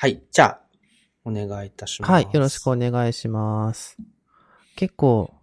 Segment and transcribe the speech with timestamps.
[0.00, 0.22] はい。
[0.30, 0.60] じゃあ、
[1.24, 2.10] お願いいたします。
[2.12, 2.28] はい。
[2.32, 3.96] よろしくお願いします。
[4.76, 5.34] 結構、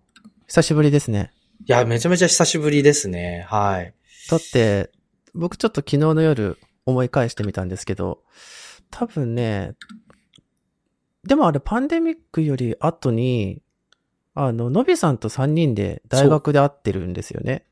[0.48, 1.34] 久しぶりですね。
[1.66, 3.46] いや、めちゃめちゃ久しぶりですね。
[3.50, 3.94] はい。
[4.30, 4.92] だって、
[5.34, 8.24] 僕ちょっと昨日の夜思い返してみたんですけど、
[8.92, 9.74] 多分ね、
[11.26, 13.62] でもあれパンデミックより後に、
[14.36, 17.66] あの、のびさんと3人で大学で会ってるんですよね。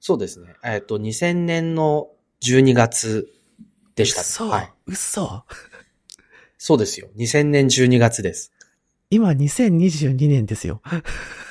[0.00, 0.56] そうですね。
[0.64, 2.08] えっ、と、2000年の
[2.42, 3.28] 12月
[3.94, 4.72] でした、嘘、はい。
[4.88, 5.44] 嘘
[6.58, 7.08] そうですよ。
[7.16, 8.52] 2000年12月です。
[9.10, 10.82] 今2022年ですよ。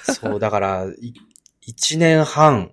[0.03, 1.13] そう、だから、い
[1.67, 2.71] 1年半、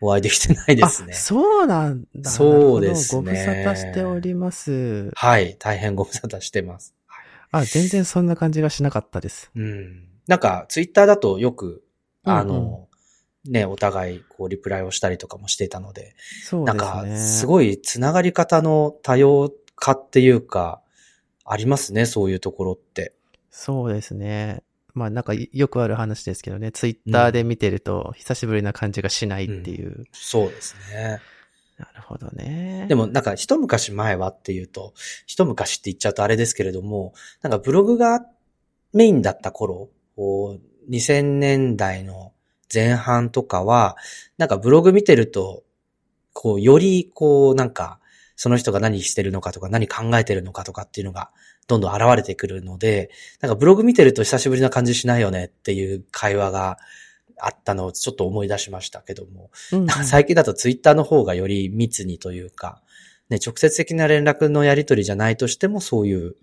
[0.00, 1.16] お会いできてないですねあ、。
[1.16, 2.30] そうなんだ。
[2.30, 5.10] そうですねご無沙汰しております。
[5.14, 5.56] はい。
[5.58, 6.94] 大変ご無沙汰してます。
[7.50, 9.50] あ、全然そんな感じがしなかったです。
[9.54, 10.08] うん。
[10.26, 11.82] なんか、ツイッターだとよく、
[12.24, 12.88] あうんの、
[13.46, 17.16] ね、お互い、こう、リプライをしたりとかもしていたので、そうですなんか、ね。
[17.16, 20.82] すごい、つながり方の多様化っていうか、
[21.44, 23.14] ありますね、そういうところって。
[23.50, 24.62] そうですね。
[24.94, 30.04] まあなんかよくある話ですけどね、ツイッターで見てると久しぶりな感じがしないっていう。
[30.12, 31.20] そうですね。
[31.76, 32.86] なるほどね。
[32.88, 34.94] でもなんか一昔前はっていうと、
[35.26, 38.24] 一昔って言っちゃうとあれですけれども、なんかブログが
[38.92, 42.32] メインだった頃、こう2000年代の
[42.72, 43.96] 前半とかは、
[44.38, 45.64] なんかブログ見てると、
[46.32, 47.98] こうよりこうなんか、
[48.36, 51.30] その人が何してるのかとか何考えてるのかとかっていうのが
[51.66, 56.78] どんどん現れてくるので、なんかブログ見てると久しぶりな感じしないよねっていう会話が
[57.38, 62.82] あったのをちょっと思い出しましたけども、うん最近だとツイッターの方がより密にというか、
[63.28, 66.36] ね、直接的な連絡のやり取りじゃないとしてもそういう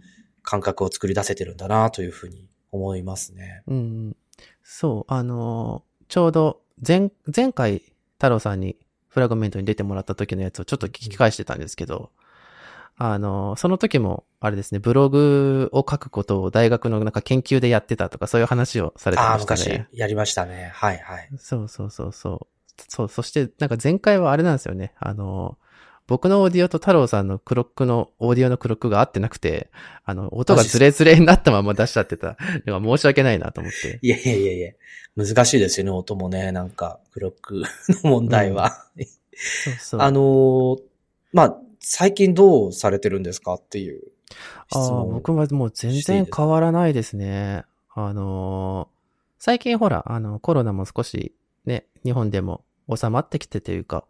[0.44, 3.64] 感覚を作り出せてるんだなというふうに思いますね。
[3.68, 4.16] うんうん。
[4.64, 7.82] そう、あのーちょうど前、前回
[8.16, 8.76] 太郎さんに
[9.12, 12.12] フラグメントに出てもらった時のやつをちょっと聞き返してたんですけど、
[12.98, 19.88] あのーその時も、あれですね、ブログを書くことを大学のなんか研究でやってたとかそういう話をされてああ、ました昔ね。
[19.94, 20.72] やりましたね。
[20.74, 21.32] はいはい。
[21.38, 22.48] そうそうそうそう。
[22.90, 24.94] そう、そしてなんか前回はあれなんですよね。
[25.00, 25.58] あの、
[26.08, 29.70] 僕のオーディオと太郎さんのクロックの、オーディオのクロックが合ってなくて、
[30.04, 34.00] あの、音がズレズレになったまま出しちゃってた のが申し訳ないなと思って。
[34.02, 34.74] いやいやいやいや、
[35.16, 37.64] 難しいですよね、音もね、なんか、クロック
[38.04, 38.72] の問題は。
[39.34, 40.02] そうそう。
[40.02, 40.82] あのー
[41.34, 44.02] まあ、最近どうされてるんですかっていう
[44.70, 45.14] 質ああ問。
[45.14, 47.64] 僕はもう全然変わらないですね。
[47.94, 49.02] あのー
[49.44, 51.34] 最近ほら、あの、コロナも少し
[51.66, 52.64] ね、日本でも
[52.96, 54.06] 収まってきてというか、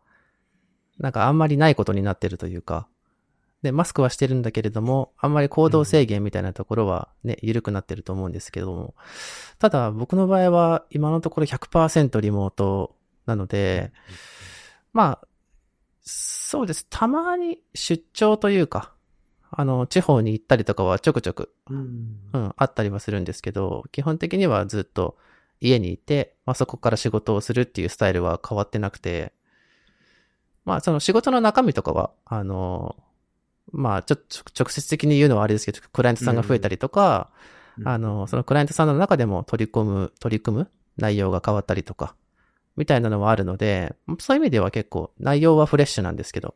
[1.02, 2.88] なんかあんまりないことになってるというか、
[3.64, 8.96] で、マスクはしてるんだけれども、あんまり行動制限みたいなところはね、緩くなってると思うんですけども、
[9.60, 12.96] ただ僕の場合は今のところ100%リモート
[13.26, 13.92] なので、
[14.94, 15.28] まあ、
[16.02, 16.86] そうです。
[16.90, 18.94] たまに出張というか、
[19.52, 22.18] あの、地方に行ったりとかはちょくちょく、うん。
[22.34, 25.18] うん、あったりはするんですけど、基本的にはずっと
[25.60, 29.34] 家にいて、まあそこから仕事をするっていうスタイルは変わってなくて、
[30.66, 32.96] まあその仕事の中身とかは、あの、
[33.72, 37.30] まあちょっと直接的に言うのはあれですけど、クライアントさんが増えたりとか、
[37.78, 42.16] うんあの、そのクライアントさんの中でも取り込む、取り組む内容が変わったりとか、
[42.76, 46.56] みたいなのはあるので、そういう意味では結構内容はフレッシュなんですけど、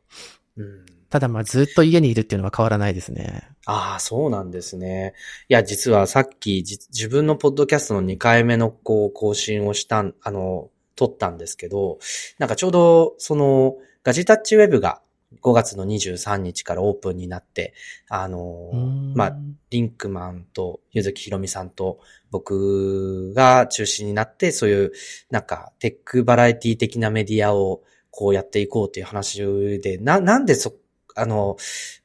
[0.58, 3.48] うんただまあずっと家にいるっていうのは変わらないですね。
[3.66, 5.14] ああ、そうなんですね。
[5.48, 12.00] いや、実はさっきじ自分のポッドキャストの2回目のこう更新をしたん、あの、撮ったんですけど、
[12.38, 15.02] なんかちょうどそのガジタッチウェブが
[15.42, 17.74] 5月の23日からオープンになって、
[18.08, 18.70] あの、
[19.16, 19.36] まあ、
[19.72, 22.00] リンクマンとゆずきひろみさんと
[22.30, 24.92] 僕が中心になって、そういう
[25.32, 29.42] なんかテックバラエティ的なメディアをこうやっていこうっていう話
[29.82, 30.76] で、な、なんでそ、
[31.16, 31.58] あの、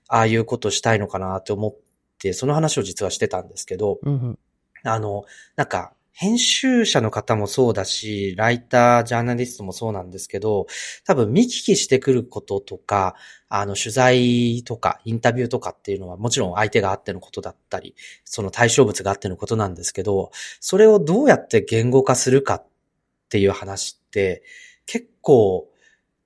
[0.08, 1.76] ああいうことしたいのかなって思っ
[2.18, 4.38] て、その話を実はしてたんですけど、うんうん。
[4.84, 5.24] あの、
[5.54, 10.66] なんか、編集者の方もそうだし、ライター、ジャーナリストもそうなんですけど、
[11.06, 13.14] 多分見聞きしてくることとか、
[13.48, 20.30] あの、取材とか、インタビューとかっていうのはもちろん相手があってのことだったり、その対象物があってのことなんですけど、
[20.60, 22.66] それをどうやって言語化するかっ
[23.30, 24.42] ていう話って、
[24.86, 25.68] 結構、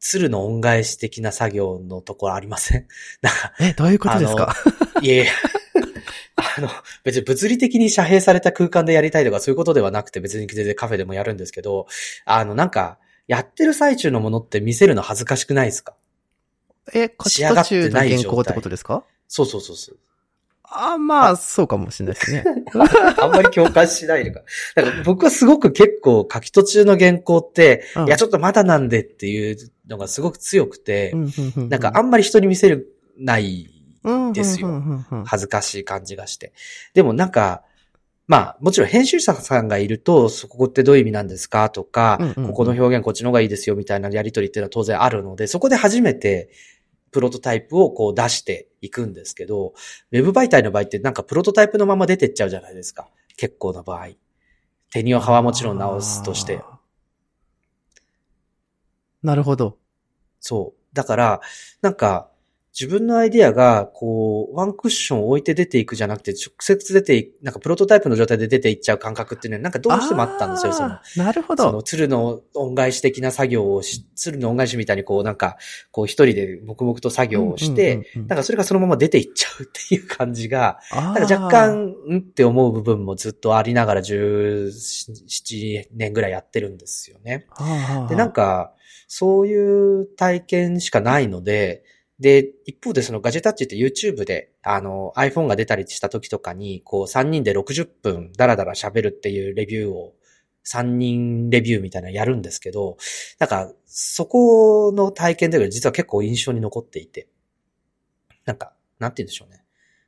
[0.01, 2.87] 鶴の恩返し的な作業のところありません？
[3.23, 4.55] なんか、え、どういうことですか？
[5.01, 5.29] いえいえ。
[6.37, 6.69] あの、
[7.05, 11.87] 別に物理的に遮蔽された空間でやりたいとかそういうことではなくて別に全然カフェでもやるんですけど、
[12.25, 15.95] あの、なんか、やってる最中のものって見せるの恥ずかしくないですか？
[16.93, 19.03] え、こ仕上がって途中の原稿ってことですか？
[19.29, 19.97] そうそうそうそう。
[20.65, 22.45] あ、まあ、そうかもしれないですね。
[23.23, 24.43] あんまり共感しないのか。
[24.75, 29.57] だから僕はすごく結構書き途中の原稿って、うんいや、ちょっとまだなんでっていう
[29.89, 33.74] のがすごく強くて、うんうんうんうんなんかあんまり人に見せるない
[34.33, 34.83] ですよ
[35.25, 36.53] 恥ずかしい感じがして。
[36.93, 37.63] でもなんか、
[38.27, 46.49] まあ、もちろん編集者さんがいると、そこってどういう意味なんですかとか、ここの表現こっちの方がいいですよみたいなやりとりっていうのは当然あるので、そこで初めて
[47.11, 49.75] プロトタイプをこう出していくんですけど、
[50.11, 53.09] ウェブ媒体の場合ってなんかプロトタイプのまま出てっちゃうじゃないですか。
[53.37, 54.09] 結構な場合。
[54.91, 56.63] 手にははもちろん直すとして。
[59.23, 59.79] なるほど。
[60.41, 60.81] そう。
[60.95, 61.41] だから、
[61.83, 62.31] なんか、
[62.79, 70.99] 自分のアイディアが、こう、ワンクッション置いて出ていくじゃなくて、直接出ていなんかプロトタイプの状態で出ていっちゃう感覚っていうのは、なんかどうしてもあったんですよ、その。
[71.17, 71.83] なるほそのど。
[71.85, 75.57] 鶴の恩返し的な作業をし、鶴の恩返しみたいにこうなんか、
[75.93, 87.47] こう一人で黙々と作業をして、なんかそれがそのまま出ていっちゃうっていう感じが、ななんか若干、んって思う部分もずっとありながら17年ぐらいやってるんですよね。
[88.09, 88.73] で、なんか、か、
[89.07, 91.85] そういう体験しかないので、
[92.21, 100.15] で、一方でそのガジェタッチって YouTube で、あの、iPhone が出たりした時とかに、こう3人で60分ダラダラ喋るっていうレビューを、
[100.67, 102.97] 3人レビューみたいなのやるんですけど、
[103.39, 107.29] なんか、そこの体験で実は結構印象に残っていて、
[108.47, 109.65] なんか、なんて言うんでしょうね。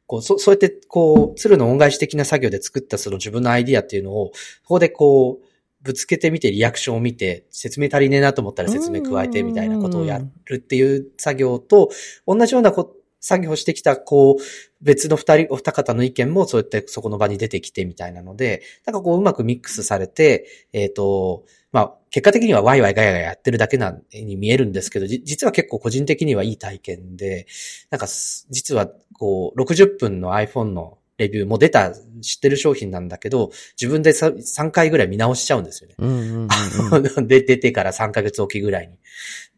[0.06, 5.55] こう、そ、そうやって、こう、鶴の恩返し的な作業で作ったその自分のアイディアっていうのを、ここでこう、
[5.86, 11.90] ぶつけてみて、リアクションを見て、説明足りねえなと思ったら説明加えてみたいなことをやるっていう作業と、
[12.26, 14.42] 同じようなこ作業をしてきた、こう、
[14.80, 27.46] 別の二人、お二方の意見もそうやってそこの場に出てきてみたいなので、なんかこううまくミックスされて、えっ、と、まあ、結果的にはワイワイガヤガヤやってるだけな、に見えるんですけど、実は結構個人的にはいい体験で、
[27.90, 35.94] なんか、実はこう、60分の iPhone のレビューも出た、知ってる商品なんだけど、自分でさ3回ぐらい見直しちゃうんですよね。
[35.98, 38.98] うんうんうんうん で、出てから3ヶ月おきぐらいに。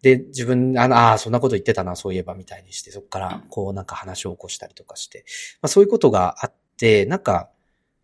[0.02, 5.24] で、自分、あの、ああ、そんなこと言ってたな、そういえば、みたいにして、そこから、こう、なんか話を起こしたりとかして。
[5.60, 7.50] まあ、そういうことがあって、なんか、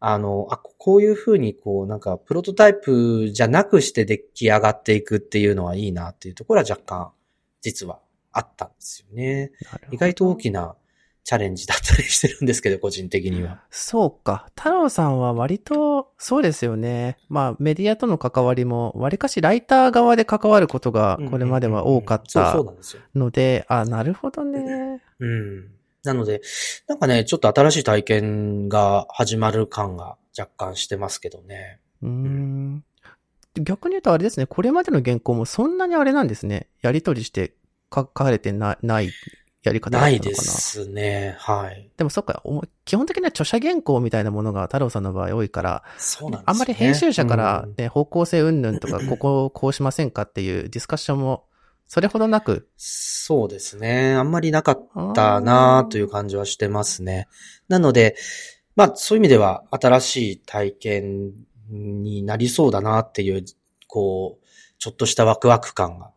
[0.00, 7.12] あの、あ、こういうふうに、こう、なんか、プロトタイプじゃなくして出来上がっていくっていうのはいいなっていうところは若干、
[7.62, 8.00] 実は
[8.32, 9.52] あったんですよね。
[9.92, 10.74] 意外と大きな
[11.24, 13.62] チャレンジだったりしてるんですけど、個人的には。
[13.70, 14.46] そうか。
[14.54, 17.16] 太郎さんは割と、そうですよね。
[17.30, 22.54] まあ、メディアとの関わりも、割かしライター側で関わることが、これまでは多かった。
[23.14, 25.00] ので、あ、なるほどね。
[25.18, 25.70] うん。
[26.04, 26.42] なので、
[26.86, 31.80] なんかね、ちょっと新しい体験が始まる感が若干してますけどね。
[32.02, 32.84] うーん。
[33.54, 36.68] 逆に言うとあれですね、これまでの原稿もそんなにあれなんですね。
[36.82, 37.54] やり取りして
[37.94, 39.10] 書かれてなない
[39.64, 40.30] やり方だったないのかな。
[40.30, 41.36] ですね。
[41.38, 41.90] はい。
[41.96, 42.42] でもそっか、
[42.84, 46.44] 基本的には著者原稿みたいなものが太郎さんの場合多いから、そうなんですよ、ね。
[46.46, 51.44] あんまり編集者からうんね、方向性云々とか、 ここをこうしませんかっていうディスカッションも、
[51.86, 52.68] それほどなく。
[52.76, 54.14] そうですね。
[54.14, 57.28] あんまりなかったなという感じはしてますね。
[57.68, 58.16] なので、
[58.76, 61.32] まあそういう意味では新しい体験
[61.70, 63.44] になりそうだなっていう、
[63.86, 64.44] こう、
[64.78, 66.10] ちょっとしたワクワク感が、あ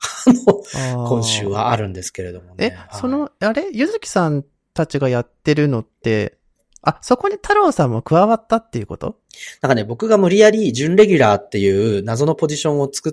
[0.26, 1.46] の、今週。
[1.46, 2.72] はあるんですけれどもね。
[2.74, 3.68] え、はいその、あれ？
[3.72, 6.38] ゆずきさんたちがやってるのって、
[6.82, 9.16] あ、そこに太郎さんも加わったっていうこと？
[9.60, 13.12] なんかね、僕が無理やり準レギュラーっていう謎のポジションを作っ、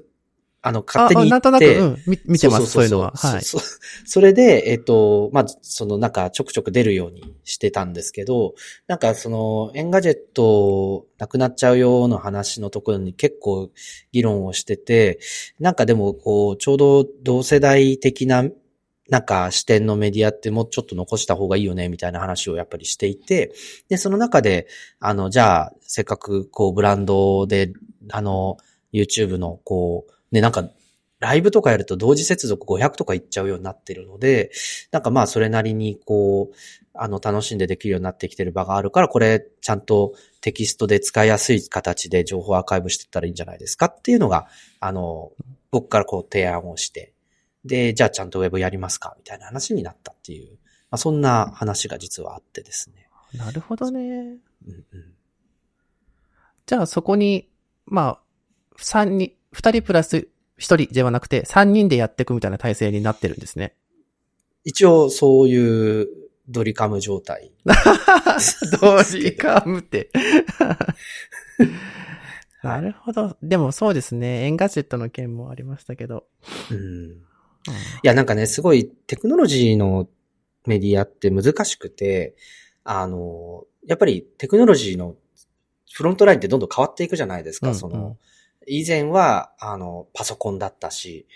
[0.68, 1.30] あの、勝手に。
[1.30, 3.14] なんとなく、うん、み見てます、そういうのは。
[3.16, 3.44] はい。
[3.44, 8.56] そうそう それで、えっ、と、まあ、そのなんかちょくちょく出るようにしてたんですけど、
[8.88, 13.70] なんかその、 Engadget なくなっちゃうよの話のところに結構
[14.12, 15.20] 議論をしてて、
[15.60, 18.50] なんかでもこう、ちょうど同世代的な
[19.08, 23.54] なんか視点のメディアってもうちょっと残した方がいいよね、みたいな話をやっぱりしていて、
[23.88, 24.68] で、その中で、
[25.00, 27.72] あの、じゃあ、せっかくこう、ブランドで、
[28.10, 28.58] あの、
[28.92, 30.70] YouTube のこう、ね、なんか、
[31.20, 34.52] ライブとかやると同時接続500とかいっちゃうようになってるので、
[34.92, 36.56] なんかまあそれなりにこう、
[36.94, 44.48] あの楽しんでできるようになってきてる場があるから、これちゃんとテキストで使いやすい形で情報アーカイブしてったらいいんじゃないですかっていうのが、
[44.80, 45.32] あの、
[45.72, 47.14] 僕からこう提案をして、
[47.64, 50.52] で、じゃあちゃんとウェブやりますかみたいな話になったっていう、
[50.92, 53.10] まあそんな話が実はあってですね。
[53.38, 54.00] なるほどね。
[54.00, 55.14] うんうん、
[56.66, 57.50] じゃあそこに、
[57.86, 58.20] まあ、
[58.78, 63.74] 三人、二人プラス一人ではなくて、三人でやっていくみたいな体制になってるんですね。
[64.66, 66.10] 一応そういう
[66.50, 67.54] ドリカム状態。
[68.82, 70.10] ドリカムって。
[72.62, 73.38] なるほど。
[73.42, 74.46] でもそうですね。
[74.46, 76.26] Engadget の件もありましたけど。
[76.70, 77.22] うん
[78.04, 80.08] いや、なんかね、すごいテクノロジーの
[80.66, 82.36] メディアって難しくて、
[82.84, 85.16] あの、やっぱりテクノロジーの
[85.92, 87.68] フロントラインってどんどん変わっていくじゃないですか。
[87.68, 88.18] うんうんその、
[88.68, 91.28] 以前は、あの、パソコンだったし、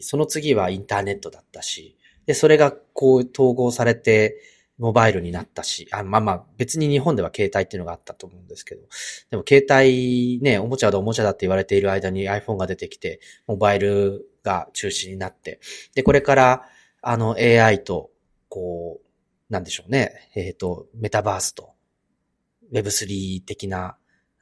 [0.00, 4.40] その次はインターネットだったし、で、それがこう統合されて、
[4.78, 8.82] モバイルになったし、あまあまあ別に日本では携帯っていうのがあったと思うんですけど、
[9.30, 15.58] でも携帯ね、おもちゃだおもちゃだって言われている間に iPhone が出てきて、モバイルが中心になって、
[15.94, 16.64] で、これから
[17.02, 18.10] あの AI と、
[18.48, 21.72] こう、なんでしょうね、えっ、ー、と、メタバースと
[22.72, 23.96] Web3 的な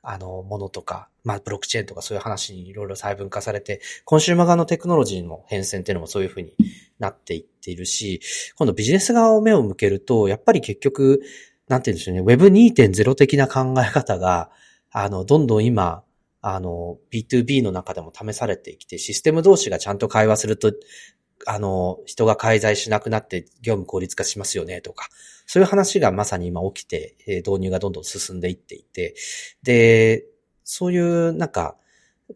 [0.08, 6.54] あの、ものとか、まあ、ブロックチェーンとかそういう話にいろいろ細分化されて、コンシューマー側のテクノロジーの変遷っていうのもそういうふうに
[7.00, 8.20] なっていっているし、
[8.56, 11.22] 今度ビジネス側を目を向けると、やっぱり結局、
[11.66, 14.50] なんて言うんでしょうね、Web2.0 的な考え方が、
[14.92, 16.04] あの、どんどん今、
[16.40, 20.72] あの、B2B の中でも試されてきて、システム同士がちゃんと会話すると、
[21.44, 25.08] あの、人が介在しなくなって業務効率化しますよね、とか。
[25.46, 29.14] そういう話がまさに今起きて、え導入がどんどん進んでいっていて、
[29.62, 30.26] で、
[30.64, 31.76] そういうなんか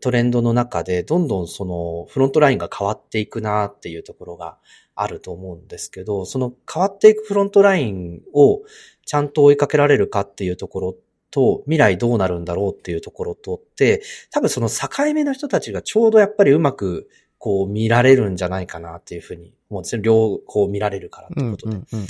[0.00, 4.57] トレンドの中でどんどんそのフロントラインが変わっていくなっていうところが
[4.95, 8.62] あると思うんですけど、その変わっていくフロントラインを
[9.04, 10.97] ちゃんと追いかけられるかっていうところ
[11.33, 17.09] と、未来どうなるんだろうっていうところとって、多分その境目の人たちがちょうどやっぱりうまく
[17.40, 20.02] こう見られるんじゃないかなっていうふうに思うんですよ。
[20.02, 21.76] 両方見られるからってことで。
[21.76, 22.06] うんうんうん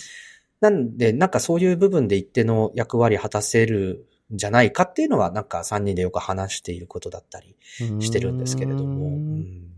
[0.61, 7.57] なんで、なんかそういう部分で一定の役割果たせるんじゃないかっていうのは、なんか3人でよく話していることだったり
[8.01, 9.07] してるんですけれども。
[9.07, 9.71] うん、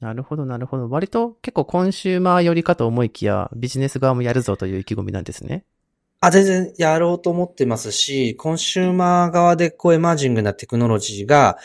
[0.00, 0.90] なるほど、なるほど。
[0.90, 5.64] 割と結構コンシューマー寄りかと思いきや、ビジネス側もやるぞという意気込みなんですね。
[6.20, 11.58] あ、全然やろうと思ってますし、コンシューマー側でこうエマージングなテクノロジーが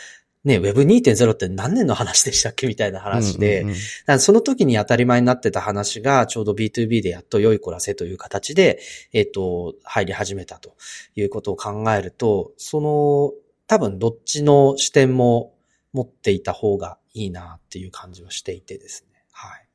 [0.44, 3.76] ね、Web2.0 って何年の話でしたっけみたいな話で、うんうん
[4.08, 8.80] うん、その時に当たり前になってた話が、ちょうど B2B でやっと良いこらせという形で、
[9.14, 10.76] えっ、ー、と、入り始めたと
[11.16, 13.32] いうことを考えると、その、
[13.68, 15.54] 多分どっちの視点も
[15.94, 19.24] 持っていた方がいいなっていう感じはしていてですね。
[19.32, 19.68] はい。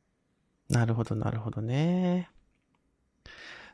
[0.69, 2.29] なるほど、なるほどね。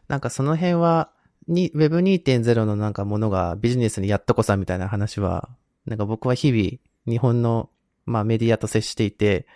[0.07, 1.11] なんかその辺は、
[1.49, 5.49] に、Web2.0 のなんかものがビジネスにやっとこさみたいな話は
[5.87, 7.71] なんか僕は日々日本の、
[8.07, 9.47] まあメディアと接していて、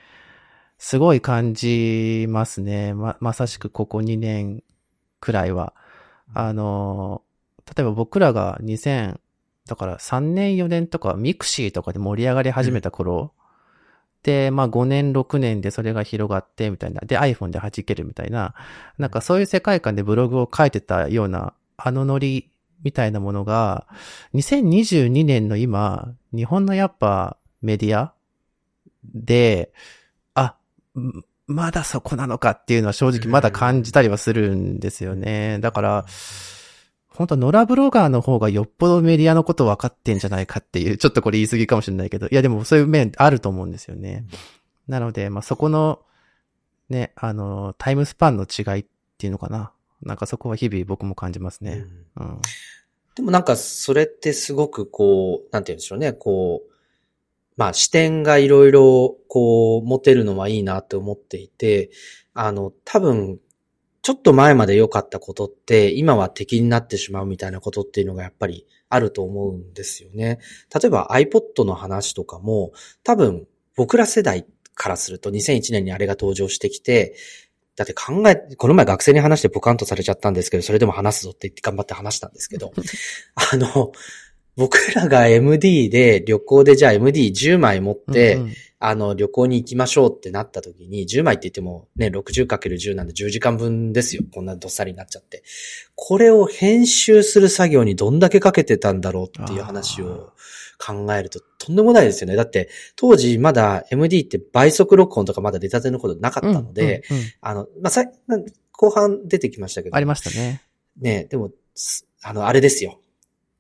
[0.79, 2.95] すごい感じますね。
[2.95, 4.63] ま、まさしくここ2年
[5.21, 5.75] くらいは。
[6.35, 7.23] あの、
[7.77, 9.19] 例えば僕らが2000、
[9.67, 17.01] だから3年4年とかミクシーとかで盛り上がり始めた頃、うん、で、まあ5年6年でそれが広がってみたいな。
[17.01, 18.55] で iPhone で弾けるみたいな。
[18.99, 22.51] なんかそういう世界観でブログを書いてたようなあのノリ
[22.83, 23.87] みたいなものが、
[24.35, 28.13] 2022年の今、日本のやっぱメディア
[29.05, 29.73] で、
[30.35, 30.57] あ、
[31.47, 35.59] まだそこなのかっていうのは正直まだ感じたりはするんですよね。
[35.61, 36.07] だから、
[37.09, 44.25] 本当ノラブロガーの方がよっぽどメディアのこと分かってんじゃないかっていう、ちょっとこれ言い過ぎかもしれないけど、いやでもそういう面あると思うんですよね。
[44.87, 46.01] なので、まあ、そこの、
[46.89, 48.87] ね、あの、タイムスパンの違いっ
[49.19, 49.73] ていうのかな。
[50.03, 51.85] なんかそこは日々僕も感じますね。
[52.17, 52.41] うん、
[53.15, 56.73] でもなんかそれってすごくこう、なんて言うんでしょうね、こう、
[57.57, 61.91] まあ視点がいろいろこう持てるのはいいなって思っていて、
[62.33, 63.41] あの多分
[64.03, 70.39] ちょっと前まで良かったことって今は敵になってしまうみたいなことっていうのがやっぱりあると思うんですよね。
[70.73, 77.17] 例えば iPod の話とかも多分僕ら世代からすると2001年にあれが登場してきて、
[77.79, 82.73] だって考え、この前学生に話してポカンとされちゃったんですけど、それでも話すぞって言って頑張って話したんですけど、
[83.53, 83.93] あの、
[84.57, 94.25] 僕らが MD で旅行でじゃあ MD10 枚持って、うんうん、あの旅行に行きましょうってなった時に、10枚って言ってもね、60×10 なんで10時間分ですよ。
[94.35, 95.45] こんなどっさりになっちゃって。
[95.95, 100.33] これを編集する作業にどんだけかけてたんだろうっていう話を
[100.79, 102.37] 考えるととんでもないですよね。
[102.37, 108.05] だって当時まだ MD って倍速録音とかまだ出たてのことなかったので、うんうんうん、あの、まあ、さ、
[108.73, 109.97] 後半出てきましたけど。
[109.97, 110.63] ありましたね。
[111.01, 111.51] ねでも、
[112.23, 113.01] あの、あれですよ。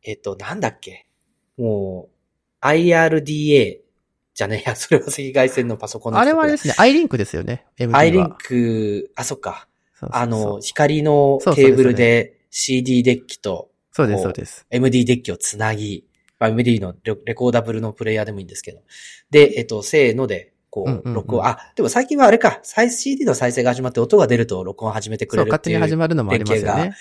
[0.02, 1.06] えっと、なんだっけ
[1.56, 2.08] も
[2.62, 3.80] う、IRDA
[4.34, 6.20] じゃねえや、 それは赤外線のパソコンの。
[6.20, 8.38] あれはですね、iLink ですよね、MD は。
[8.38, 9.68] iLink、あ、そっか。
[9.94, 14.64] そうそうそうあの、光のケーブルで CD デッキと、そうです、そうです。
[14.70, 16.04] MD デッキをつなぎ、
[16.40, 18.82] MD のレコーダブルのプレイヤーでもいいんですけど。
[19.30, 25.78] で、えっと、せーので、こう、録音、あ、でも最近はあれか、CD の再生が始まって音が出ると録音始めてくれるっていう。
[25.78, 26.94] そう、勝手に始まるのもありますよね。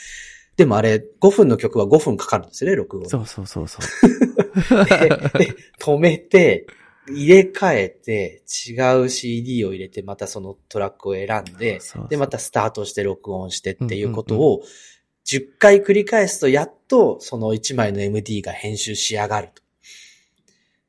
[0.55, 3.07] でもあれ、5分の曲は5分かかるんですよね、録音。
[3.09, 4.85] そうそうそうそう。
[4.85, 6.65] で、止めて、
[7.09, 14.61] 入れ替えて、違う CD を入れて、またそのトラックを選んで、そうそうで、またスタートして録音してっていうことを、
[15.27, 19.61] 10回繰り返すと、やっとその1枚の MD が編集し上がると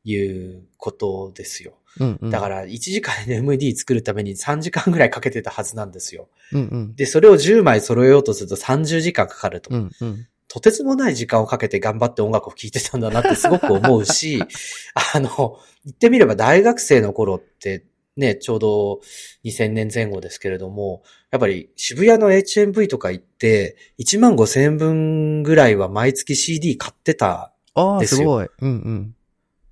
[0.04, 1.74] いうことですよ。
[1.98, 6.28] うんうん。、だからら、1時間で MD 作るために3時間ぐらいかけてたはずなんですよ。
[6.52, 6.94] うんうん。
[6.94, 9.74] で、それを10枚揃えようとすると30時間かかると。
[9.74, 10.26] うんうん。
[10.46, 14.42] とてつもない時間をかけて頑張って音楽を聴いてたんだなってすごく思うし、
[15.14, 17.84] あの、言ってみれば大学生の頃って
[18.16, 19.00] ね、ちょうど
[19.44, 28.48] 2000年前後ですけれども、やっぱり渋谷の HMV とか行って、1万5千円分ぐらいは毎月 CD 買ってた、ああ、ですよすごい。
[28.60, 29.14] うんうん。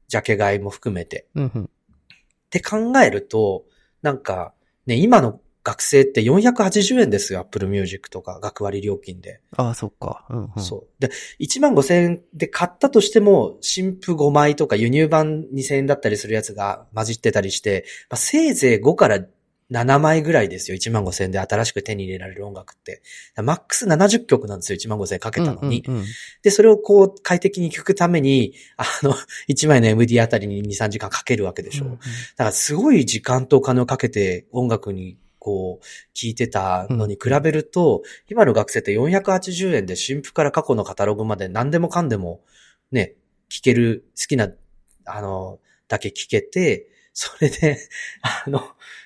[0.09, 1.27] ジャケ買いも含めて。
[1.35, 1.65] うんうん。
[1.65, 1.69] っ
[2.51, 3.65] て考えると、
[4.03, 4.53] なんか、
[4.87, 9.41] ね、今の学生って480円ですよ、Apple Music とか、学割料金で。
[9.57, 10.25] ああ、そっか。
[10.31, 10.63] うんうん。
[10.63, 11.01] そう。
[11.01, 11.11] で、
[11.41, 19.19] 1万5千円で買ったとしても、新譜5枚とか輸入版2千円だったりするやつが混じってたりして、まあ、せいぜい5から
[19.71, 23.03] 7枚ぐらいですよ、1万5千円で新しく手に入れられる音楽って。
[23.43, 25.83] マックス70曲なんですよ、1万5千円かけたのに。
[25.87, 26.07] うんうんうん
[26.43, 29.15] で、それをこう、快適に聴くために、あの、
[29.49, 31.87] 1枚の MD あたりに2、3時間かけるわけでしょ。
[31.87, 42.41] うんうんだからすごい時間とお金をかけて音楽にこう聴いてたのに比べると、今の学生って480円で新譜から過去のカタログまで何でもかんでも
[42.93, 43.15] ね、
[43.49, 44.51] 聴ける、好きな、
[45.05, 45.59] あの、
[45.89, 47.79] だけ聴けて、それで、
[48.21, 48.63] あの、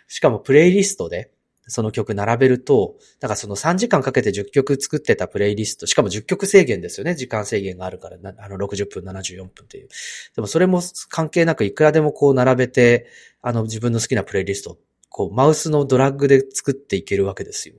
[0.09, 1.31] しかもプレイリストで、
[1.69, 7.15] その曲並べると、だからその3時間かけて10曲作ってたプレイリスト、しかも10曲制限ですよね。
[7.15, 9.89] 時間制限があるから、あの60分、74分っていう。
[10.35, 13.07] でもそれも関係なくいくらでもこう並べて、
[13.41, 14.79] あの自分の好きなプレイリスト
[15.11, 17.75] こうマウスのドラッグで作っていけるわけですよ。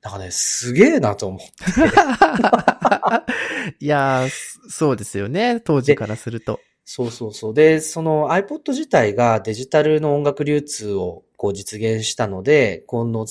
[0.00, 1.44] だからね、すげえなと思って。
[3.84, 4.26] いや、
[4.68, 5.60] そうですよね。
[5.60, 6.60] 当時からすると。
[6.90, 7.54] そうそうそう。
[7.54, 13.26] で、その iPod 自体がデジタルの音楽流通をこう実現したので、この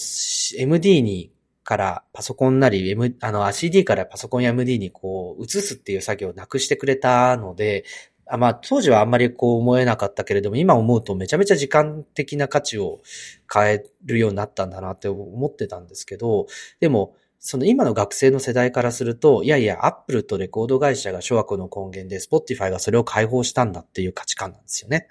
[0.55, 1.31] MD に
[1.63, 7.83] からパソコンなり、M、あの CD からパソコンや MD にこう移すっていう作業をなくしてくれたので、
[8.27, 13.01] あまあ当時はあんまりこう思えなかったけれども、今思うとめちゃめちゃ時間的な価値を
[13.51, 16.45] 変えるようになったんだなって思ってたんですけど、
[16.79, 25.07] でも、その今の学生の世代からすると、いやいや、アップルとレコード会社が諸悪の根源で、Spotify がそれを解放したんだっていう価値観なんですよね。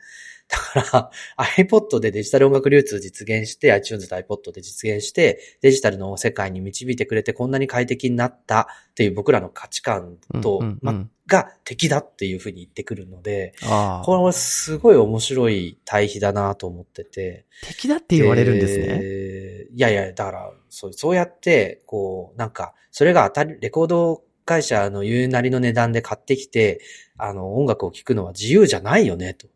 [0.49, 14.07] だから、iPod でデジタル音楽流通実現して、iTunes と iPod で実現して、デジタルの世界に導いてくれてこんなに快適になったっていう僕らの価値観と、うんうんうんまが敵だっていうふうに言ってくるので、ああ。
[14.07, 17.47] これはすごい面白い対比だなと思ってて。
[17.67, 18.87] 敵だって言われるんですね。
[18.89, 26.81] えーいやいや、だから、そう、そうやって、こう、なんか、それが当たり、レコード会社の言うなりの値段で買ってきて、
[27.19, 29.49] あの、音楽を聴くのは自由じゃないよね、と。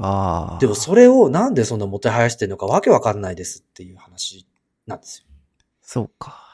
[0.00, 0.58] ああ。
[0.58, 4.46] でもそれをなんでそんなもてはやしてるのかわけわかんないですっていう話
[4.86, 5.24] なんですよ。
[5.82, 6.48] そうか。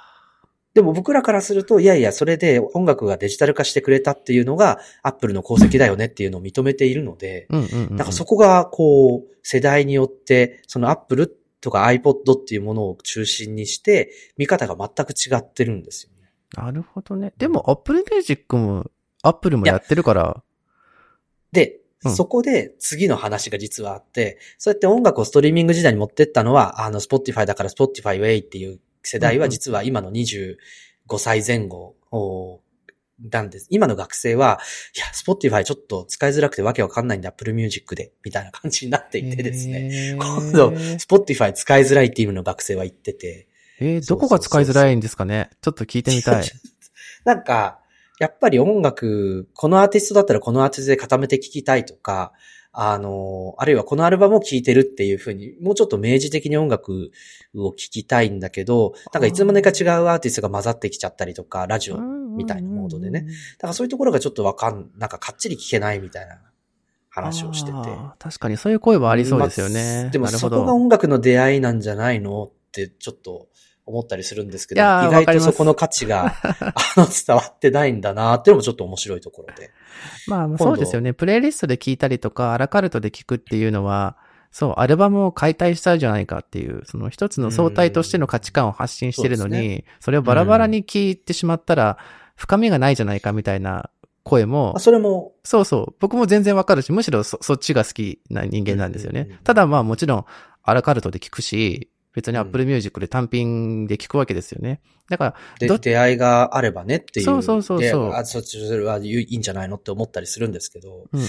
[0.75, 7.97] でも僕らからすると、いやいや、それで音楽がデジタル化してくれたっていうのが、アップルの功績だよねっていうのを認めているので、うんうんうんうん。
[7.97, 11.29] なんかそこが、こう、世代によって、そのアップル
[11.61, 16.33] とか iPod っていうものを中心にして、見方が全く違ってるんですよね。
[16.57, 17.33] なるほどね。
[17.39, 18.91] でも、Apple Music も、
[19.23, 20.43] Apple もやってるから、
[21.53, 30.57] で、うんそこで次の話が実はあって、そうやって音楽をストリーミング時代に持ってったのは、あの、Spotify だから Spotify Way っていう世代は実は今の25
[31.19, 32.61] 歳前後を
[33.31, 33.69] なんです。
[33.71, 34.59] 今の学生は、
[34.97, 39.89] いや、Spotify ちょっと使いづらくてわけわかんないんで Apple Music で、みたいな感じになっていてですね。
[39.89, 43.49] ね今度、Spotify 使いづらいっていうの学生は言ってて、
[43.81, 45.51] えーどこが使いづらいんですかね？
[45.61, 46.45] ちょっと聞いてみたい。
[47.25, 47.81] なんか、
[48.19, 52.33] やっぱり音楽、このアーティストだったらこのアーティストで固めて聴きたいとか、
[52.77, 57.13] あの、あるいはこのアルバムを聴いてるっていうふうに、もうちょっと明示的に音楽
[57.55, 63.27] を聴きたいんだけど、なんかいつの間にか違うアーティストが混ざってきちゃったりとか、ラジオ、だみたいなモードでね。
[63.61, 66.41] からそういうところがちょっとわかん、なんかかっちり聞けないみたいな
[67.09, 67.77] 話をしてて。
[68.19, 70.03] 確かにそういう声はありそうですよね。
[70.03, 73.49] まあでもそこが音楽の出会いなんじゃないのってちょっと
[73.87, 79.71] 思ったりするんですけど、意外とそこの価値があの伝わってないんだなっていうのもちょっと面白いところで。
[80.27, 81.13] まあ、度そうですよね。
[81.13, 84.17] プレイリストで聞いたりとか、アラカルトで聞くっていうのは、
[84.51, 91.99] そう、アルバムを解体したいじゃないかっていう、その一つの相対としての価値観を発信してるのそうですに、それをバラバラに聞いてしまったら、
[92.37, 93.91] 深みがないじゃないかみたいな
[94.25, 99.39] 声もまあ、それも、そうそう、僕も全然わかるし、むしろそそっちが好きな人間なんですよね。
[99.45, 100.25] ただまあもちろん、
[100.63, 104.81] アラカルトで聞くし、別にうん Apple Music で単品で聞くわけですよね。
[105.09, 107.27] だから、でど出会いがあればねっていう。
[107.27, 111.07] そうそうそうそうであ、そっち、はいいんじゃないのって思ったりするんですけど。
[111.13, 111.21] うん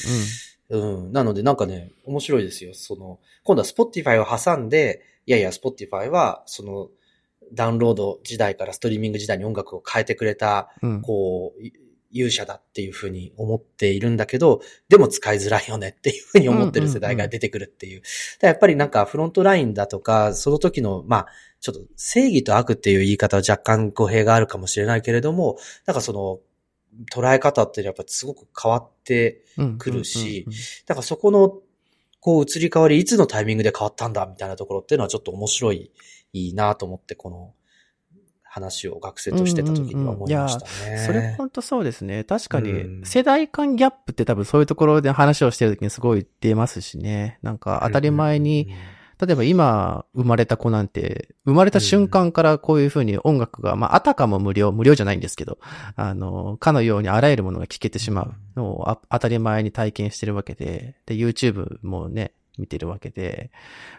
[0.72, 1.06] うん。
[1.06, 1.12] うん。
[1.12, 2.74] なのでなんかね、面白いですよ。
[2.74, 6.90] その、今度は Spotify を挟んで、いやいや、Spotify は、その、
[7.54, 11.02] ダウンロード時代からストリーミング時代に音楽を変えてくれた、うん。
[11.02, 11.74] こう、い
[12.16, 18.02] 勇者だっていうふうに思っているんだけど、でも使いづらいよねっていうふうに思ってる世代が出てくるっていう。
[18.42, 21.28] やっぱりなんかフロントラインだとか、その時の、まあ、
[21.60, 26.40] ちょっと正義と悪っていう言い方は若干語弊があるかもしれないけれども、なんかその、
[27.14, 29.44] 捉え方ってやっぱすごく変わって
[29.78, 30.48] くるし、
[30.86, 31.60] だからそこの、
[32.22, 35.92] こう移り変わり、いつのタイミングで変わったんだみたいなところっていうのはちょっと面白い、
[36.34, 37.54] いいなと思って、この
[38.56, 40.72] 話を学生としてた時には思いましたね。
[40.82, 42.24] うんうんうん、それ本当そうですね。
[42.24, 47.38] 確かに、世代間ギャップって多分そういうところで話をしてる時にすごい出ますしね。
[47.42, 48.70] なんか当たり前に、
[49.20, 55.58] 例えば今生まれた子なんて、生まれた瞬間からこういうふうに音楽が、まあ、あたかも無料、無料じゃないんですけど、
[55.98, 63.52] あの、かのようにあらゆるものが聴けてしまうのを当たり前に体験してるわけで、で、YouTube もね、見てるわけで、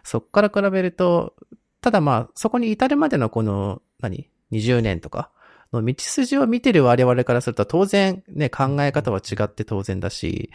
[0.03, 1.35] そっから比べると、
[1.83, 4.29] ただまあ、そこに至るまでのこの、何？
[4.53, 5.31] ?20 年とか？
[5.73, 10.51] の道筋を見てる我々からすると当然ね、考え方は違って当然だし、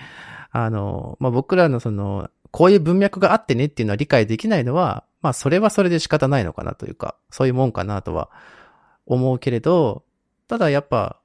[0.51, 8.29] あの、まあ、僕らのその、こういう文脈があってねっていうのは理解できないのは、まあそれはそれで仕方ないのかなというか、そういうもんかなとは
[9.05, 10.03] 思うけれど、
[10.47, 11.17] ただやっぱ、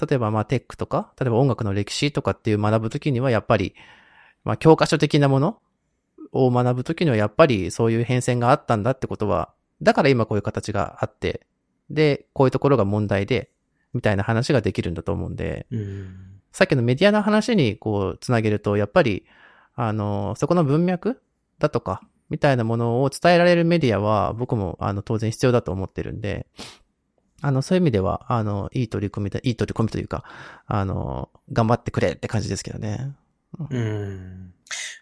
[0.00, 3.74] 例えばまあテックとか、例えば音楽の歴史とかっていう学ぶときにはやっぱり、
[4.44, 5.58] まあ教科書的なもの
[6.32, 11.46] を学ぶときにはやっぱりそういう変遷があったんだってことは、だから今こういう形があって、
[11.90, 13.50] で、こういうところが問題で、
[13.92, 16.16] みたいな話ができるんだと思うんで、うん、
[16.52, 19.24] さっきのメディアの話にこうつなげると、やっぱり、
[19.74, 21.20] あの、そこの文脈
[21.58, 26.46] だとか、みたいなものを伝えられるメディアは僕もあの当然必要だと思ってるんで、
[27.42, 30.24] あの、そういう意味では、あの、いい取り組みだ、いい取り組みというか、
[30.66, 33.12] あの、頑張ってくれって感じですけどね。
[33.68, 34.54] うん。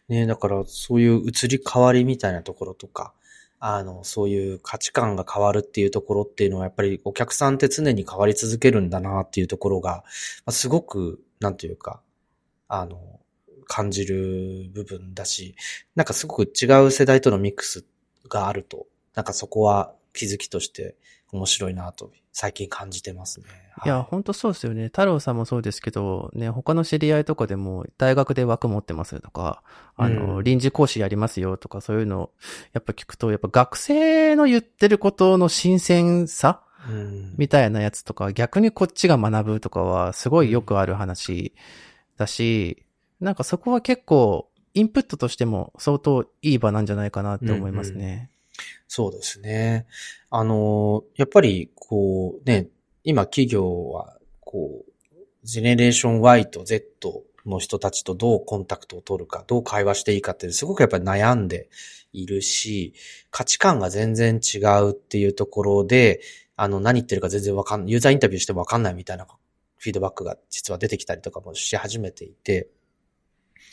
[0.08, 3.12] ねだからそういう移り変わりみたいなところとか、
[3.60, 10.02] あの、そういう価値観が変わるっていうところっていうのは、やっぱりお客さんって常に変わり続けるんだなっていうところが、
[10.46, 12.00] ますごく、なんていうか、
[12.68, 13.20] あの、
[13.66, 15.54] 感じる部分だし、
[15.94, 17.84] なんかすごく違う世代とのミックス
[18.28, 20.96] があると、なんかそこは気づきとして
[21.32, 23.46] 面白いなと最近感じてますね。
[23.84, 24.84] いや、本当そうですよね。
[24.84, 29.62] 太郎さんもそうですけど、ね、他の知り合いとかでも大学で枠持ってますとか、
[29.96, 32.30] あの、うん、臨時講師やりますよとかそういうの
[32.72, 41.54] やっぱ聞くと、やっぱ学生の言ってることの新鮮さ、うん、みたいなやつとか、逆にこっちが学ぶとかはすごいよくある話
[42.16, 42.84] だし、
[43.20, 48.04] なんかそこは結構、インプットとしても相当いい場なんじゃないかなって思いますね。
[48.04, 48.28] うんうん、
[48.92, 49.86] そうですね。
[50.30, 52.66] あの、やっぱり、こうね、
[53.04, 61.70] 今企業は、こう、ジェネレーション Y と Z の人たちとどうコンタクトを取るか、どう会話していいかってすごくやっぱり悩んで
[62.12, 62.92] いるし、
[63.30, 66.20] 価値観が全然違うっていうところで、
[66.56, 69.28] あの、何言ってるか全然わかん、ユーザーインタビューしてもわかんないみたいな
[69.78, 72.68] フィードバックが実は出てきたりとかもし始めていて、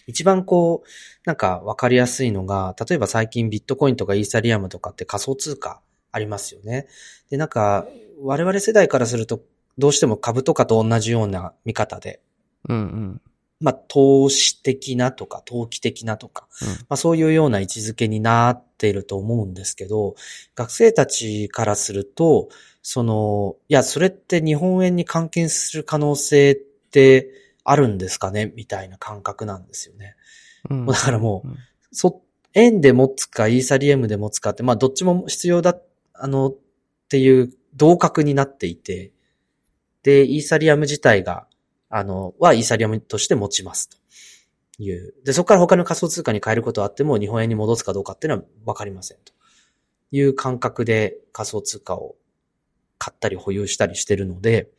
[0.07, 0.87] 一番こう、
[1.25, 6.87] なんかわかりやすいのが、例えば最近ビットコインとかイーサリアムとかって仮想通貨ありますよね。
[7.29, 7.87] で、なんか、
[8.21, 9.41] 我々世代からすると、
[9.77, 12.21] どうしても株とかと同じような見方で、
[12.67, 13.21] うんうん。
[13.59, 20.15] まあ、投資的なとか、投機的なとか、うん、まあそういうような位置づけになっていると思うんですけど、
[20.55, 22.49] 学生たちからすると、
[22.83, 27.31] その、いや、それって日本円に関係する可能性って、
[27.69, 28.53] あるんですかね？
[28.55, 30.15] みたいな感覚なんですよね。
[30.69, 31.49] うん、だからもう、
[31.91, 32.21] そ、
[32.53, 35.77] 円で持つか、イーサリアムで持つかって、まあどっちも必要だ、
[36.13, 36.55] あの、っ
[37.09, 39.11] ていう同格になっていて、
[40.03, 41.47] で、イーサリアム自体が、
[41.89, 43.97] あの、はイーサリアムとして持ちますと
[44.81, 45.13] いう。
[45.25, 49.33] で、そこから他の仮想通貨に変えることはあっても日本円に戻すかどうかっていうのはわかりませんと
[50.11, 52.15] いう感覚で仮想通貨を
[52.97, 54.69] 買ったり保有したりしてるので、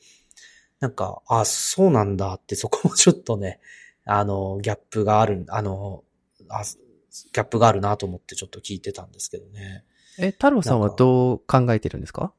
[0.80, 3.60] なんか、あ、そうなんだって、そこもちょっとね、
[4.04, 6.04] あの、ギャップがある、あの、
[6.48, 9.84] あギャップがあるなと思ってちょっと聞いてたんですけどね。
[10.18, 12.32] え、太郎さんはどう考えてるんですか？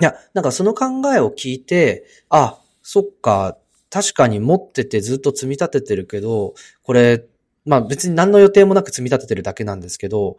[0.00, 3.56] いや、なんかその考えを聞いて、あ、そっか、
[3.88, 7.24] 確かに持っててずっと積み立ててるけど、これ、
[7.64, 10.36] まあ別に何の予定もなく積み立ててるだけなんですけど、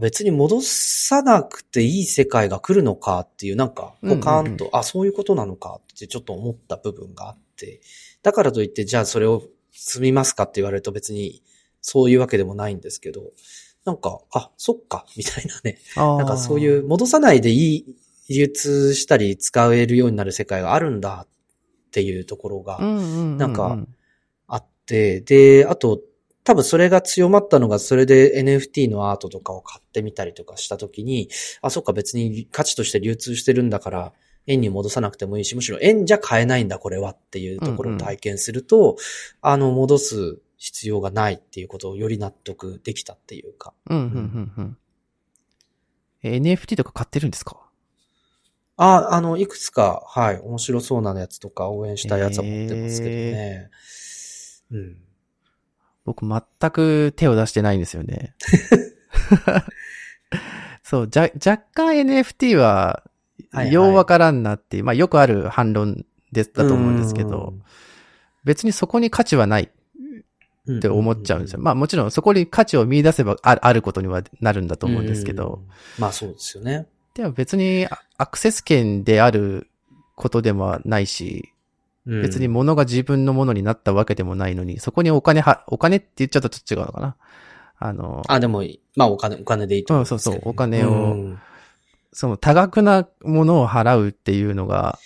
[0.00, 7.80] 別に戻さなくていい世界が来るのかっていう、なんか、ポカーンと、あ、そういうことなのかってちょっと思った部分があって、
[8.22, 11.42] だからといって、じゃあそれを積みますかって言われると別に
[11.80, 13.32] そういうわけでもないんですけど、
[13.84, 15.78] なんか、あ、そっか、みたいなね。
[15.94, 17.96] なんかそういう戻さないでいい、
[18.30, 23.78] 流通したり使えるようになる世界があるんだっていうところが、なんか
[24.48, 26.00] あって、で、あと、
[26.44, 31.30] 多分それが強まったのが、それで NFT のアートとかを買ってみたりとかしたときに、
[31.62, 34.12] あ、そっか別に価値として流通してるんだから、
[34.46, 38.96] 円に戻さなくてもいいし、むしろ円じゃ買えないんだ、これはっていうところを体験すると、
[39.40, 43.72] あの、戻す必要がないっていうことをより納得できたっていうか。
[43.88, 44.78] うん、うん、うん、うん。
[46.22, 47.58] え NFT とか買ってるんですか？
[48.76, 53.70] あ、あの、いくつか、はい、面白そうなやつとか応援したやつは持ってますけどね。
[54.72, 54.96] うん。
[56.04, 58.34] 僕全く手を出してないんですよね。
[60.82, 63.02] そう、じゃ、若干 NFT は、
[63.50, 67.54] はいはいようわからんなっていう、まあよくある反論でだと思うんですけど、
[68.44, 69.70] 別にそこに価値はない
[70.66, 71.60] うん、って思っちゃうんですよ。
[71.60, 76.02] まあもちろんそこに価値を見出せばああることにはなるんだと思うんですけど、うん。
[76.02, 76.86] まあそうですよね。
[77.14, 79.68] でも別にあアクセス権である
[80.16, 81.52] ことでもないし、
[82.06, 87.16] うん別に物が自分のものになったわけでもないのに、そこにお金は、お金って言っちゃうとちょっと違うのかな。
[87.78, 88.62] あの、あ、でも、
[88.94, 91.38] まあお金、お金でいいと思うんですけどうんそうそうお金をうん
[92.14, 94.98] その多額なものを払うっていうのが、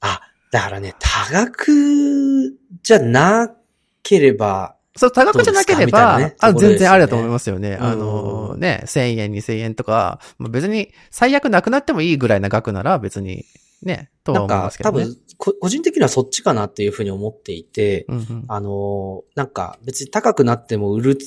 [0.00, 3.54] あ、だからね、多額じゃな
[4.02, 7.78] ければ、そう、多額じゃなければ、ねあ、全然ありだと思いますよね。
[7.80, 13.44] うんあの、ね、1000円、2000円とか、まあ、別に最悪なくなってもいいぐらいな額なら別に、
[13.82, 15.04] ね、とはなんか思いますけどね。
[15.04, 21.18] 多分、こ個人的にはそっちかなっていうふうに思っていて、うんうんあの、なんか別に高くなっても売る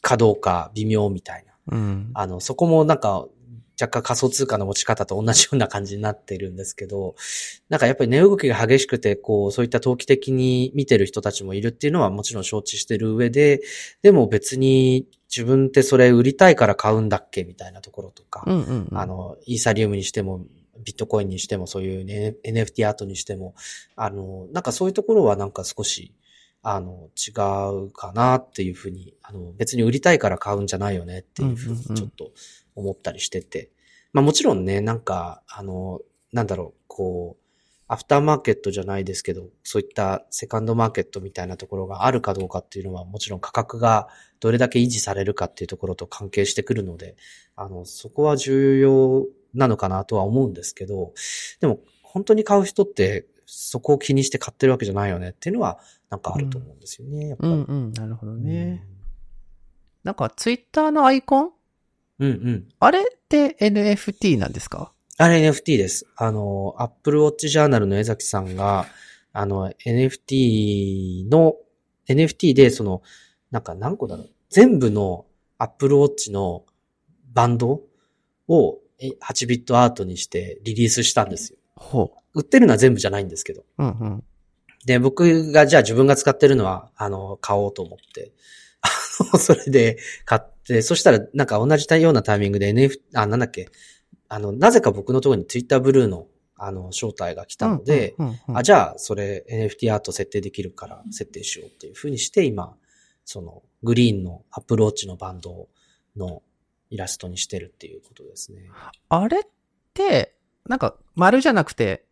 [0.00, 1.76] かどうか微妙みたいな。
[1.76, 2.10] うん。
[2.14, 3.26] あの、そこもなんか、
[3.80, 7.14] 若干仮想通貨の持ち方と同じような感じになってるんですけど、
[7.68, 13.60] なんかやっぱり値動きが激しくて、こう、そういった投機的に見てる人たちもいるっていうのはもちろん承知してる上で、
[14.02, 18.98] でも別に自分ってそれ売りたいから買うんだっけみたいなところとか、うんうんうん。
[18.98, 20.44] あの、イーサリウムにしても、
[20.84, 23.54] ビットコインにしても、そういう、ね、NFT アートにしても、
[23.96, 26.14] あの、なんかそういうところはなんか少し、
[26.62, 27.30] あの、違
[27.86, 32.32] うかなっていうふうに、あの、別に売りたいから買うんじゃないよねっていうふうにちょっと
[32.74, 33.70] 思ったりしてて。
[34.12, 36.00] まあもちろんね、なんか、あの、
[36.32, 37.48] なんだろう、こう、
[37.90, 44.08] アフターマーケットじゃないですけど、そういったセカンドマーケットみたいなところがあるかどうかっていうのは、もちろん価格が
[44.40, 47.16] どれだけ維持されるかっていうところと関係してくるので、
[47.56, 51.12] あの、そこは重要なのかなとは思うんですけど、
[51.60, 55.78] でも本当に買う人ってそこを気にして買ってるわけじゃないよねっていうのは
[56.10, 57.52] なんかあると思うんですよね、やっぱり。
[57.52, 57.92] うんうん。
[57.92, 58.86] なるほどね。
[60.04, 61.50] なんかツイッターのアイコン？
[62.20, 62.30] うん。
[62.30, 62.68] うんうん。
[62.80, 64.92] あれって NFT なんですか？
[65.18, 66.06] あれ NFT です。
[66.16, 68.86] あの、Apple Watch Journal の江崎さんが、
[69.32, 71.56] あの、NFT の、
[72.08, 73.02] NFT でその、
[73.50, 74.30] なんか何個だろう？
[74.48, 75.26] 全部の
[75.58, 76.64] Apple Watch の
[77.32, 77.82] バンド
[78.46, 81.58] をえ8ビットアートにしてリリースしたんですよ。
[81.76, 83.62] ほ売ってるのは全部じゃないんですけど。
[83.78, 83.82] う。
[83.82, 84.24] うんうん。
[84.84, 88.32] で、僕がじゃあ自分が使ってるのは、あの、買おうと思って、
[88.80, 88.88] あ
[89.32, 93.68] の、それで買って、そしたらなんか同じようなタイミングで NF、あ、なんだっけ、
[94.28, 102.76] あの、なぜか僕のところに Twitter ブルーの、あの、招待が来たので、うんうんうんあ、じゃあ、それ NFT アート設定できるから設定しようっていう風にして、今、
[103.24, 105.68] その、グリーンのアプローチのバンド
[106.16, 106.42] の
[106.90, 108.62] イラストにしてるっていうことですね。
[109.08, 109.42] あれっ
[109.94, 110.34] て、
[110.66, 112.04] なんか丸じゃなくて、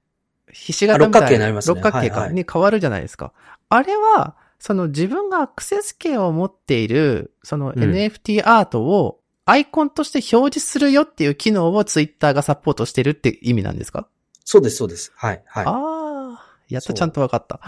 [0.52, 3.32] ひし形みたいあ六角形になりますね六角形か、はいはいに変わるじゃないですか。
[3.68, 14.08] あれは、その自分がアクセス権を持っている、そのうん NFT アートをアイコンとして表示するよっていう機能をツイッターがサポートしてるって意味なんですか、
[14.44, 15.12] そうです、そうです。
[15.14, 15.64] はい、はい。
[15.66, 17.60] ああ、やっとちゃんとわかった。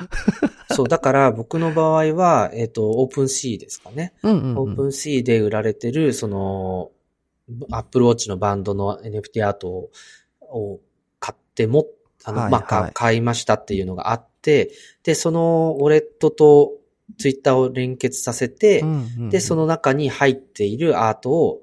[0.74, 4.12] そう、だから僕の場合は、えっ、と、 OpenSea ですかね。
[4.22, 6.90] うんうん、 OpenSea で売られてる、その、
[7.70, 9.90] アップルウォッチのバンドの NFT アートを
[10.50, 10.80] を
[11.20, 11.86] 買っても、
[12.24, 16.72] あの、まあ、はいはいか買いましたっていうのがあって、で、そのウォレットと
[17.18, 21.60] ツイッターを連結させて、うんうんうんで、その中に入っているアートを、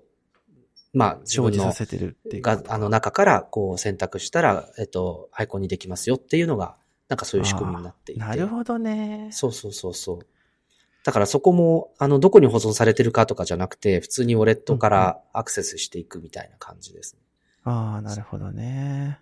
[0.93, 2.41] まあ、自分の表示させてるっていう。
[2.41, 6.77] が、あの中からこう選択したら、えっと、アイコンにできますよっていうのが、
[7.09, 8.21] なんかそういう仕組みになっていて。
[8.21, 9.29] なるほどね。
[9.31, 10.19] そうそうそうそう。
[11.05, 17.21] だからそこも、あの、どこに保存されてるかとかじゃなくて、普通にウォレットからアクセスしていくみたいな感じですね。
[17.63, 19.19] ああ、なるほどね。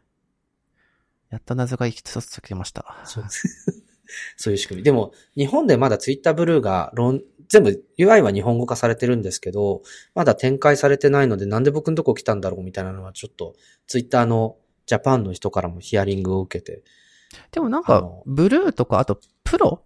[1.29, 2.85] やっと謎が一つつけました。
[3.03, 3.25] そう
[4.37, 4.83] そういう仕組み。
[4.83, 9.81] でも、日本でまだツイッターブルーが論、全部 UI は日本語化されてるんですけど、
[10.15, 13.55] まだ展開されてないので、なんで僕のとこ来たんだろうみたいなのはちょっと、
[13.87, 16.81] ツイッターのジャパンの人からもヒアリングを受けて、
[17.51, 19.83] でもなんかブルーとか、あと、プロ？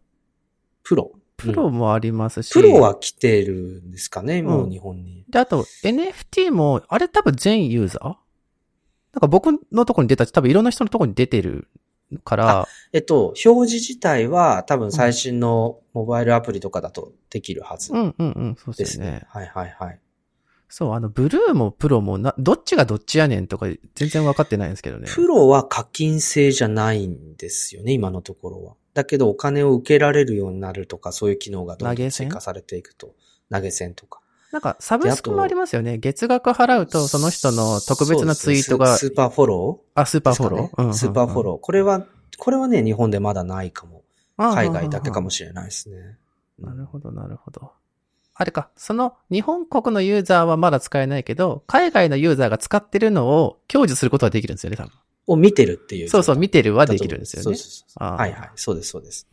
[0.84, 1.12] プロ。
[1.38, 2.52] プロもありますし。
[2.52, 5.24] プロは来てるんですかね、もう日本に。
[5.30, 8.04] で、あと、NFT も、あれ多分全ユーザー？
[9.14, 11.68] なんか僕のとこに出たし、多分いろんな人のとこに出てる
[12.24, 19.26] から、えっと、表示自体は多分最新のモバイルアプリとかだとできるはずうんうんうん、そうでですすねね。。
[19.30, 20.00] はいはいはい。
[20.70, 25.08] そう、あの、ブルーもプロもな、どっちがどっちやねんとか全然分かってないんですけどね。
[25.10, 28.76] プロは課金制じゃないんですよね、今のところは。
[28.98, 33.14] だけどお金を受けられるようになるとか、そういう機能がどんどん追加されていくと。
[33.52, 34.22] 投げ銭とか。
[34.52, 36.00] なんか、サブスクもありますよね。
[36.00, 38.98] 月額払うと、その人の特別なツイートが。
[38.98, 41.60] スーパーフォローあ、スーパーフォロー、ねうん、スーパーフォロー。
[41.62, 42.08] これは、
[42.40, 44.02] これはね、日本でまだないかも。
[44.38, 46.18] 海外だけかもしれないですね。
[46.58, 47.72] なるほど、なるほど。
[48.34, 54.92] あれか、その日本国のユーザーはまだ使えないけど、海外のユーザーが使ってるのを享受することはできるんですよね、多分。
[55.28, 56.10] を見てるっていう。
[56.10, 57.44] そうそう、見てるはできるんですよね。
[57.44, 58.52] そうそうそうはいはい。
[58.56, 59.28] そうです、そうです。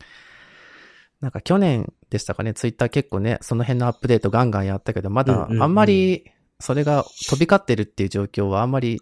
[1.20, 6.30] なんか去年でしたかね、ツイッター結構ね、その辺のアップデートガンガンやったけど、まだあんまり
[6.61, 9.00] それが飛び交ってるっていう状況はあんまり、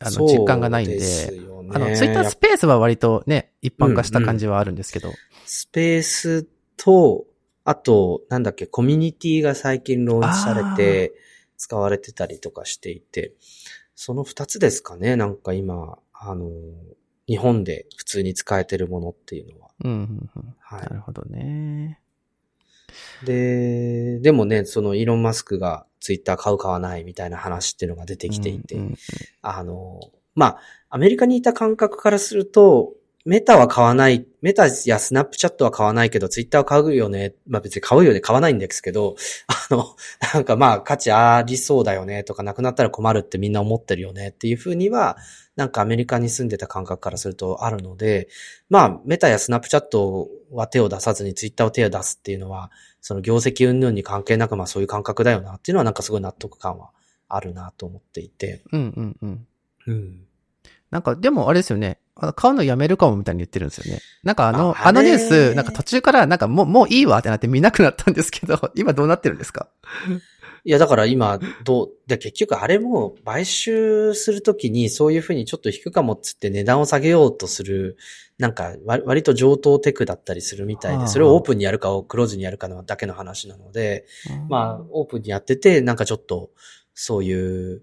[0.00, 5.08] あの、実感がないんで、でね、あの、ツイッタースペースは割とね、一般化した感じはあるんですけど。
[5.08, 7.26] うんうん、スペースと、
[7.64, 11.12] あと、なんだっけ、コミュニティが最近ローンチされて、
[11.56, 13.34] 使われてたりとかしていて、
[13.94, 16.50] その二つですかね、なんか今、あの、
[17.26, 19.70] 日本で普通に使えてるものっていうのは。
[19.84, 20.82] うんうんうん、はい。
[20.82, 22.00] なるほどね。
[23.24, 28.96] で、でもね、そのイーロン・マスクがツイッター買う買わないみたいな話っていうのが出てきていて、うんうんうん、
[29.42, 30.00] あの、
[30.34, 30.58] まあ、
[30.90, 32.92] アメリカにいた感覚からすると、
[33.24, 37.34] メタは買わない、メタやスナップチャットは買わないけど、ツイッターは買うよね。
[37.46, 39.14] まあ別に買うよね、買わないんですけど、
[39.46, 39.94] あの、
[40.34, 45.16] なんかまあ価値ありそうだよねとか、なくなったら困るってみんな思ってるよねっていうふうには、
[45.54, 48.28] なんかアメリカに住んでた感覚からするとあるので、
[48.68, 56.90] まあメタやスナップチャットは手を出さずにツイッターを手を出すっていうのは、その業績云々に関係なくまあそういう感覚だよなっていうのはなんかすごい納得感は
[57.28, 58.62] あるなと思っていて。
[58.72, 59.46] うんうんうん。
[59.86, 60.26] うん。
[60.92, 61.98] なんか、でもあれですよね。
[62.36, 64.00] 買うのやめるかもみたいに言ってるんですよね。
[64.22, 69.68] なんかあの、あのニュース、なんか途中からなんかもう、もういいわってなって見なくなったんですけど、 今どうなってるんですか？
[70.64, 77.96] いや、だから今、どう、で、結局あれも買収するときにそういうふうにちょっと引くかもっつって値段を下げようとする、
[78.38, 84.04] なんか割と上等テクだったりするみたいで、それをオープンにやるかクローズにやるかのだけの話なので、
[84.48, 86.50] まあ、オープンにやってて、なんかちょっと、
[86.94, 87.82] そういう、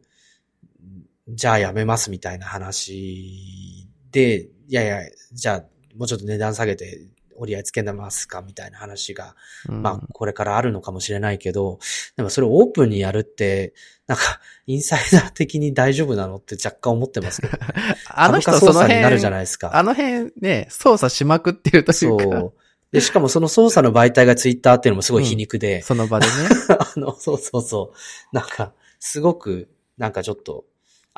[1.29, 4.99] じゃあやめますみたいな話で、いやいや、
[5.31, 5.63] じゃあ
[5.95, 7.07] もうちょっと値段下げて
[7.39, 9.35] 折り合いつけますかみたいな話が、
[9.67, 11.79] うん、まあこれからあるのかもしれないけど、
[12.17, 13.73] でもそれをオープンにやるって、
[14.07, 14.23] なんか、
[14.65, 17.59] インサイダー的に大丈夫なのって若干思ってますけど、ね、
[18.09, 19.75] あの人その辺、になるじゃないですか。
[19.75, 22.23] あの辺ね、操作しまくってるというか。
[22.23, 22.53] そう。
[22.91, 25.77] で、しかもその操作の媒体がツイッターっていうのもすごい皮肉で。
[25.77, 26.33] うん、その場でね。
[26.79, 28.35] あの、そうそうそう。
[28.35, 30.65] なんか、すごく、なんかちょっと、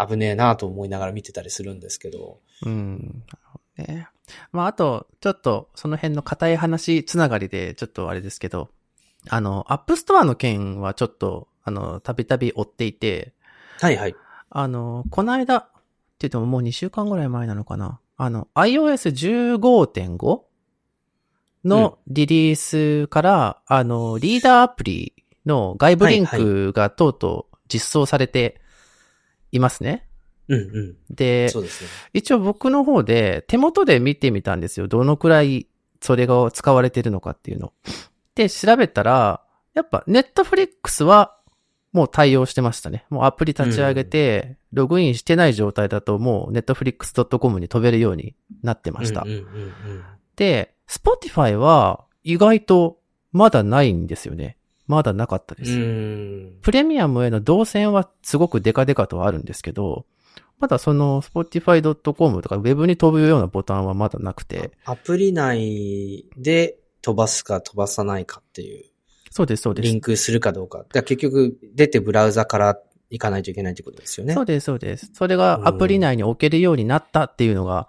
[0.07, 2.39] 危ねえなと思いながら見てたりするんですけど。
[2.65, 3.23] うん。
[3.77, 4.07] ね。
[4.51, 8.69] まあ、あと、ちょっと、その辺の硬い話つながりで、ちょっとあれですけど、
[9.29, 13.33] あの、アップストアの件はちょっと、あの、たびたび追っていて、
[13.79, 14.15] はいはい。
[14.49, 15.63] あの、この間、っ
[16.21, 17.99] て言ってももう2週間ぐらい前なのかな。
[18.17, 20.41] あの、iOS15.5
[21.65, 25.13] のリリースから、うん、あの、リーダーアプリ
[25.45, 28.61] の外部リンクがとうとう実装されて
[29.51, 30.07] いますね。
[30.47, 30.95] うんうん。
[31.09, 31.89] で、そうですね。
[32.13, 34.87] 一応僕の方で手元で見てみたんですよ。
[34.87, 35.67] どのくらい
[36.01, 37.73] それが使われてるのかっていうの。
[38.35, 39.41] で、調べたら、
[39.73, 41.37] やっぱネットフリックスは
[41.93, 43.05] もう対応してましたね。
[43.09, 49.25] もうアプリ立ち上げて、ログインしてない状態だともう netflix.com に飛べるようになってました。
[50.35, 52.99] で、Spotify は意外と
[53.31, 54.57] まだないんですよね。
[54.91, 55.71] まだなかったです。
[56.61, 60.05] プレミアムへの動線はすごくデカデカとはあるんですけど、
[60.59, 64.71] まだその spotify.com とか Web に飛ぶようなボタンはまだなくて。
[64.83, 68.85] アプリ内で飛ばすか飛ばさないかっていう。
[69.31, 69.87] そうです、そうです。
[69.87, 70.83] リンクするかどうか。
[70.83, 72.77] か結局出てブラウザから
[73.09, 74.33] 行かないといけないってことですよね。
[74.33, 75.09] そうです、そうです。
[75.13, 77.87] それがアプリ内に置けるようになったっていうのが、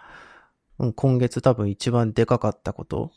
[0.78, 3.10] うん、今月多分一番でかかったこと。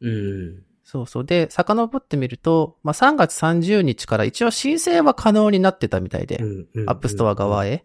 [0.00, 0.69] うん。
[0.90, 1.24] そうそう。
[1.24, 6.40] で、遡ってみると、まあ、3月30日から一応申請は可能になってたみたいで、
[6.88, 7.84] アップストア側へ。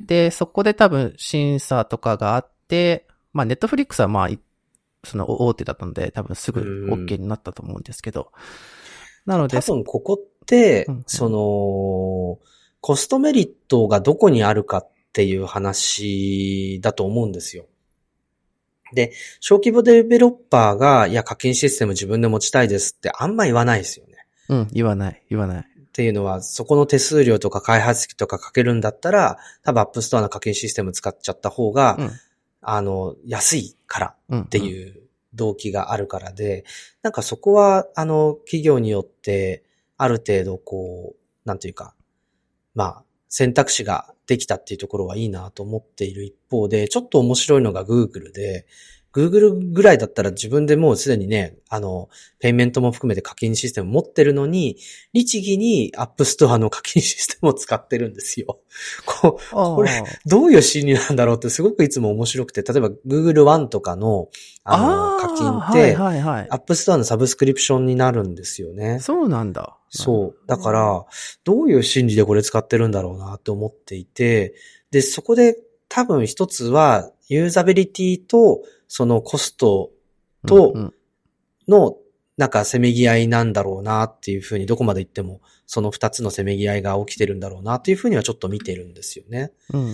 [0.00, 4.28] で、そこで多分審査とかがあって、まあ、ネットフリックスはまあ、
[5.04, 8.32] その大手だったので、多分すぐ OK になったと思うんですけど。
[9.26, 9.60] なので。
[9.60, 12.38] 多分ここって、うんうん、その、
[12.80, 17.66] コストメリットがどこにあるかっていう話だと思うんですよ。
[18.92, 24.26] で、小規模デベロッパーが、いや、課金システム自分で持ちたいですってあんま言わないですよね。
[24.48, 25.66] うん、言わない、言わない。
[25.86, 32.10] っていうのは、そこの手数料とか開発費とかかけるんだったら、多分アップストアの課金システム使っちゃった方が、うん、
[32.60, 35.00] あの、安いからっていう
[35.32, 36.64] 動機があるからで、
[37.02, 39.64] なんかそこは、あの、企業によって、
[39.96, 41.94] ある程度こう、なんていうか、
[42.74, 43.04] まあ、
[43.38, 48.64] 選択肢ができたっていうところはいいなと思っている一方で、ちょっと面白いのが Google で、
[49.16, 54.76] Google ぐらいだったら自分でもうすでにね、あの、ペイメントも含めて課金システム持ってるのに、
[55.14, 58.60] 律儀に App Store の課金システムを使ってるんですよ。
[59.06, 59.90] ここれ、
[60.26, 64.28] どういう心理なんだろうってすごくいつも面白くて、例えば Google One とかの、
[64.64, 68.98] あの、課金って、はいはいはい、App Store のサブスクリプションになるんですよね。
[69.00, 69.78] そうなんだ。
[69.88, 70.46] そう。
[70.46, 71.06] だから、
[71.44, 74.54] どういう心理でこれ使ってるんだろうなって思っていて、
[74.90, 75.56] で、そこで
[75.88, 79.90] 多分一つは、ユーザビリティと、そのコスト
[80.46, 80.92] と
[81.68, 81.96] の、
[82.36, 89.52] なんかせめぎ合いなんだろうなっていうふうにどこまで行ってもその二つのせめぎ合いが起きてるんだろうなっていうふうにはちょっと見てるんですよね。
[89.72, 89.92] うんうん、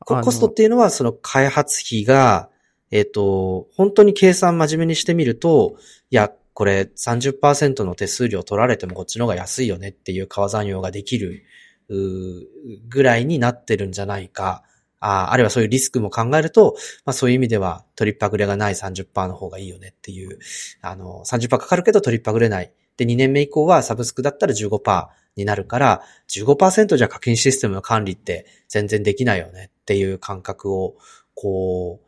[0.00, 2.50] コストっていうのはその開発費が、
[2.90, 5.76] えっ、ー、と、本当に計算真面目にしてみると、
[6.10, 11.42] いや、これ30%の手数料取られてもこっちの方が安いよねっていう川算用ができる
[11.88, 14.62] ぐらいになってるんじゃないか。
[15.04, 20.38] ああるいはそういうリスクも考えると、まあそういう意味ではトリッパグレがない30%の方がいいよねっていう、
[20.80, 22.72] あの、30%かかるけどトリッパグレない。
[22.96, 30.96] で、2年目以降はサブスクだったら15%になるから、15%じゃ課金システムの管理って全然できないよねっていう感覚を、
[31.34, 32.04] こう、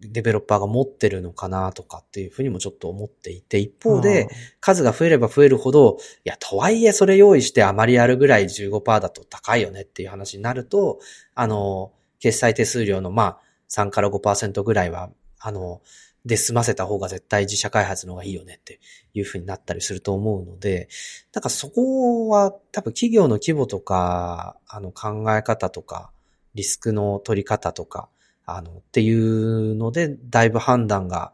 [0.00, 4.28] デベロッパーが持ってるのかなとかっていうふうにもちょっと思っていて、一方で、
[4.60, 11.00] 数が増えれば増えるほど、いや、とはいえそれ用意してあまりやるぐらい15%だと高いよねっていう話になると、
[11.34, 13.38] あの、決済手数料のまあ
[13.70, 15.80] 3から5%ぐらいは、あの、
[16.24, 18.80] で済ませた方が絶対自社開発の方がいいよねって
[19.14, 20.88] いう風になったりすると思うので、
[21.32, 26.10] なんかそこは多分企業の規模とか、あの考え方とか、
[26.54, 28.08] リスクの取り方とか、
[28.44, 31.32] あの、っていうので、だいぶ判断が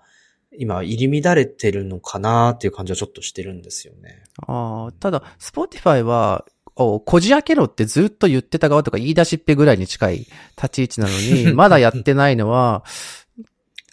[0.58, 4.24] 今入り乱れてるのかなっていう感じはちょっとしてるんですよね。
[4.46, 6.44] ああ、ただ、スポーティファイは
[6.76, 12.84] をこじ開けろってずっと言ってた側とか言い出しっぺぐらいに近い立ち位置なのに、 まだやってないのは、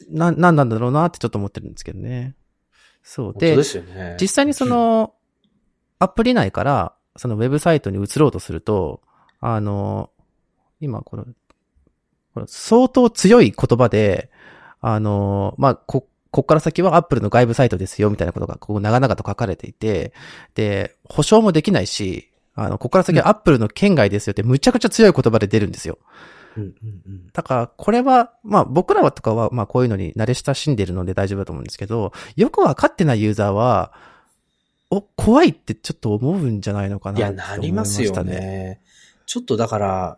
[0.09, 2.35] な、なんなんだろうなってちょっと思ってるんですけどね。
[3.03, 3.33] そう。
[3.37, 5.13] で、ね、実際にその、
[5.99, 9.01] アプリ内から、そのウェブサイトに移ろうとすると、
[9.39, 10.09] あの、
[10.79, 11.25] 今この、
[12.33, 14.31] この相当強い言葉で、
[14.79, 20.13] あの、まあ、こ、こっから先はアップルの外部サイトですよ、みたいなことが、こう、長々と書かれていて、
[20.55, 25.97] で、保証もできないし、あの、ここから先はアップルの圏外ですよってむちゃくちゃ強い言葉で出るんですよ。
[26.57, 33.93] うんうんうん、だから、これは、まあ僕らはとかは、まあこういうのに慣れ親しんでるので大丈夫だと思うんですけど、よくわかってないユーザーは、
[34.89, 38.81] お、怖いってちょっと思うんじゃないのかな、ね、いや、なりますよね。
[39.25, 40.17] ちょっとだから、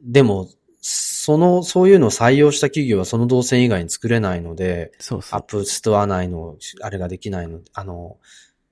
[0.00, 0.48] でも、
[0.80, 8.18] その、そういうのを採用した企業はその動線以外に作れないので、そうそうアップストア内の、あれができないの、あの、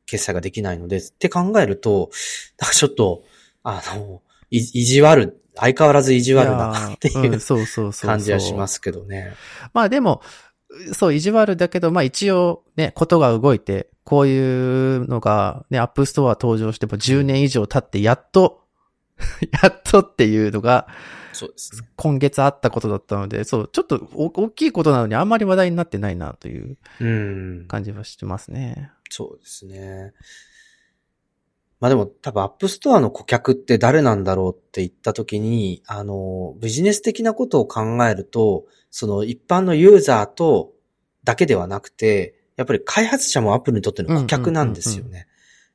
[0.07, 2.11] 決済ができないので、って考えると、
[2.61, 3.25] なんかちょっと、
[3.63, 7.41] あの、い意地悪、相変わらず意地悪なっていう
[8.03, 9.35] 感じはしますけどね。
[9.73, 10.23] まあでも、
[10.93, 18.65] そう、意地悪だけど、まあ一応ね、ことが動いて、こういうのがね、アップストア登場しても10年以上経ってやっと、
[19.63, 20.89] やっとっていうのが、
[21.33, 26.77] そうです、ね、今月あったことだったので、そう、ちょっと大きいことなのにあんまり話題になってないなという
[27.69, 28.91] 感じはしてますね。
[29.15, 30.13] そうですね。
[31.79, 40.73] まあでも多分アップストアの顧客って誰なんだろうって言った時に、あの、ビジネス的なことを考えると、その一般のユーザーと
[41.23, 45.29] だけではなくて、やっぱり開発者もアップルにとっての顧客なんですよね。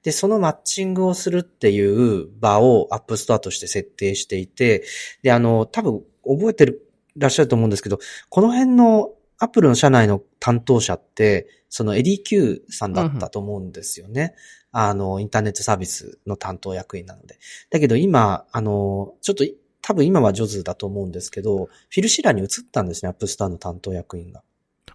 [0.03, 4.83] で、そのマッチングをするっていう場をアップストアとして設定していて、
[5.23, 14.35] で、あの、多分覚えてるらっしゃると思うんですけど、この辺のアップルの社内の担当者って、そのエディ Q さんだったと思うんですよね。
[14.73, 17.39] うん、あの、インターネットサービスの担当役員なので。
[17.69, 19.45] だけど今、あの、ちょっと
[19.81, 24.43] 多分今はジョズだと思うんですけど、フィルシラーに移ったんですね、アップストアの担当役員が。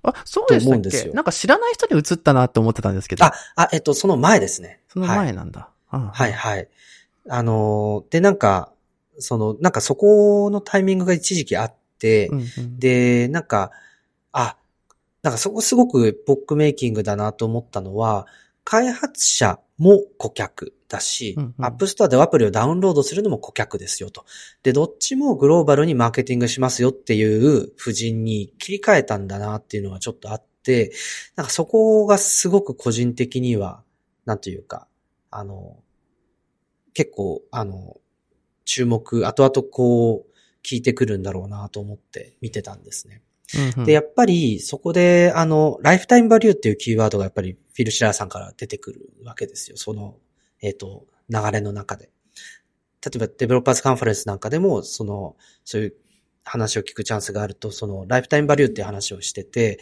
[0.03, 1.11] あ、そうでしたっけ？
[1.13, 3.25] なんか知らない人に移ったなって思ってたんですけど。
[3.25, 4.81] あ、あ、えっと、その前ですね。
[4.89, 5.71] その前なんだ。
[5.87, 6.69] はい、はい、はい。
[7.31, 8.73] あの、で、なんか、
[9.19, 13.71] その、なんかそこのタイミングが一時期あって、うんうん、で、なんか、
[14.35, 14.59] あ、
[15.23, 18.27] なんかそこすごくエポックメイキングだなと思ったのは、
[18.65, 24.25] 開発者も顧客だし、うんうん、アップストアでアプリをダウンロードするのも顧客ですよと。
[24.63, 30.93] で、どっちもグローバルにマーケティングしますよっていう布陣に切り替えたんだなっていうのがちょっとあって、
[31.37, 33.83] なんかそこがすごく個人的には、
[34.25, 34.89] なんというか、
[35.31, 35.77] あの、
[36.93, 37.99] 結構、あの、
[38.65, 43.23] 注目、後々こう、聞いてくるんだろうなと思って見てたんですね。
[43.85, 49.77] で、やっぱりそこで、あの、ライフタイムバリューっていうキーワードがやっぱりフィル・シラーさんから出てくるわけですよ。
[49.77, 50.17] その、
[50.61, 52.11] えっ、ー、と、流れの中で。
[53.05, 55.95] 例えばデベロッパーズカンファレンスなんかでも、その、そういう
[56.43, 59.79] 話を聞くチャンスがあると、その、ライフタイムバリューっていう話をしてて、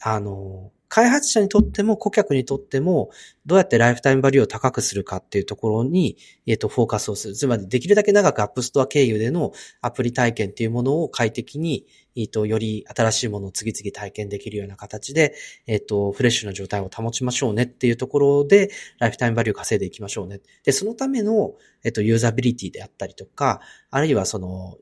[0.00, 3.10] あの、開発者にとっても顧客にとっても、
[3.46, 6.16] どうやってライフタイムバリューを高くするかっていうところに、
[6.46, 7.34] えっ、と、フォーカスをする。
[7.34, 11.86] つまり、できるだけ長くアップストア経由でのアプリ体験っていうものを快適に、
[12.16, 15.34] えっ、と、より新しいものを次々体験できるような形で、
[15.66, 20.40] えっ、と、フレッシュな状態を保ちましょうねっていうところで、ライフタイムバリュー稼いでいきましょうね。
[20.64, 23.60] で、そのための、えっ、と、ユーザビリティであったりとか、
[23.90, 24.78] あるいはその、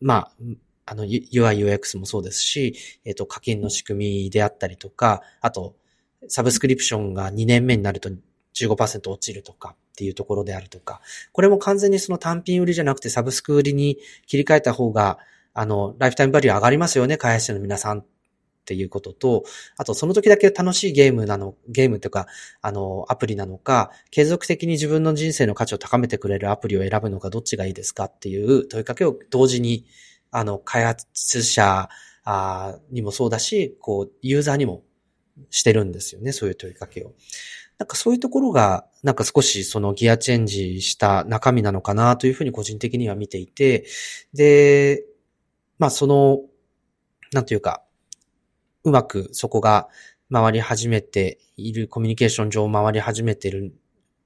[0.00, 0.32] まあ、
[0.84, 2.74] あの、UI、UX もそうですし、
[3.04, 5.76] えっ、と、課金の仕組みであったりとか、あと、
[6.28, 8.10] サブスクリプションが2年目になると
[8.54, 11.00] 15%落ちるとかっていうところであるとか、
[11.32, 15.18] これも完全にその単品売りじゃなくてサブスク売りに切り替えた方が、
[15.54, 18.04] あの、ライフタイムバリュー上がりますよね、開発者の皆さんっ
[18.64, 19.44] ていうことと、
[19.76, 22.26] あとその時だけ楽しいゲームなの、ゲームとか、
[22.60, 29.84] あの、アプリなのか、継続的に自分の人生の価値を高めてくれるアプリを選ぶのかどっちがいいですかっていう問いかけを同時に、
[30.32, 31.88] あの、開発者
[32.90, 34.82] にもそうだし、こう、ユーザーにも
[35.50, 37.12] してるんですよね、そういう問いかけを。
[37.78, 43.86] なんかそういうところが、なんか少しそのギアチェンジした中身なのかなというふうに個人的には見ていて、
[44.32, 45.04] で、
[45.78, 46.40] まあその、
[47.32, 47.82] なんというか、
[48.84, 49.88] うまくそこが
[50.32, 53.74] 回り始めている、コミュニケーション上回り始めている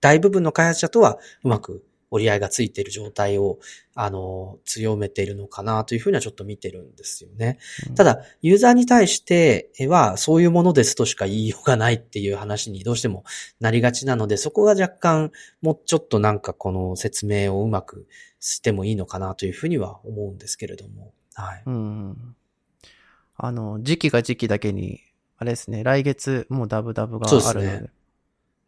[0.00, 1.84] 大部分の開発者とはうまく
[2.16, 3.58] 折り合いがついている状態を、
[3.94, 7.58] あの、強めているのかなというふうにはちょっと見てるんですよね。
[7.88, 13.24] うん、ただ、ユーザーに対しては、そういうものですとしか言いようがないっていう話にどうしても
[13.60, 18.06] なりがちなので、そこが若干、もうちょっとなんかこの説明をうまく
[18.40, 21.12] してもいいのかなというふうには思うんですけれども。
[21.34, 21.62] はい。
[21.66, 22.36] うん。
[23.36, 25.00] あの、時期が時期だけに、
[25.38, 27.44] あれですね、来月もうダブダブがあるので。
[27.44, 27.90] そうですね。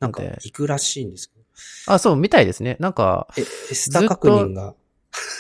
[0.01, 1.38] なんか、行くらしいんですけど。
[1.87, 2.77] あ、そう、みたいですね。
[2.81, 4.75] なんか、え、エスタ確認が。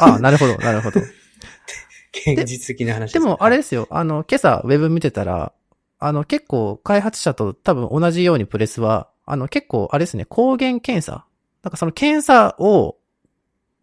[0.01, 1.01] あ、なるほど、なるほど。
[2.13, 3.87] 現実的な話ででも、あれですよ。
[3.91, 5.53] あの、今朝、ウェブ見てたら、
[5.99, 11.27] あの、結構、開発者と多分同じようにプレスは、あの、結構、あれですね、抗原検査
[11.63, 12.97] なんかその検査を、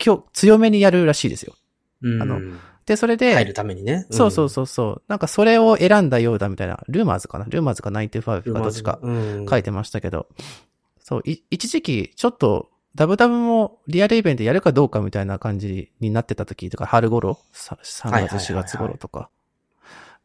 [0.04, 1.54] 今日、強めにやるらしいですよ。
[2.02, 2.22] うん。
[2.22, 2.42] あの、
[2.86, 4.06] で、それで、入るためにね。
[4.10, 5.02] うん、そうそうそうそう。
[5.08, 9.00] なんかそれを選んだようだみたいな、ルーマーズかなルーマーズか95かどっちか
[9.50, 10.28] 書いてましたけど、
[11.06, 17.78] そう、一時期、ちょっと、ダブダブもリアルイベントやるかどうかみたいな感じになってた時とか、春頃 ?3
[18.28, 19.30] 月、4月頃とか。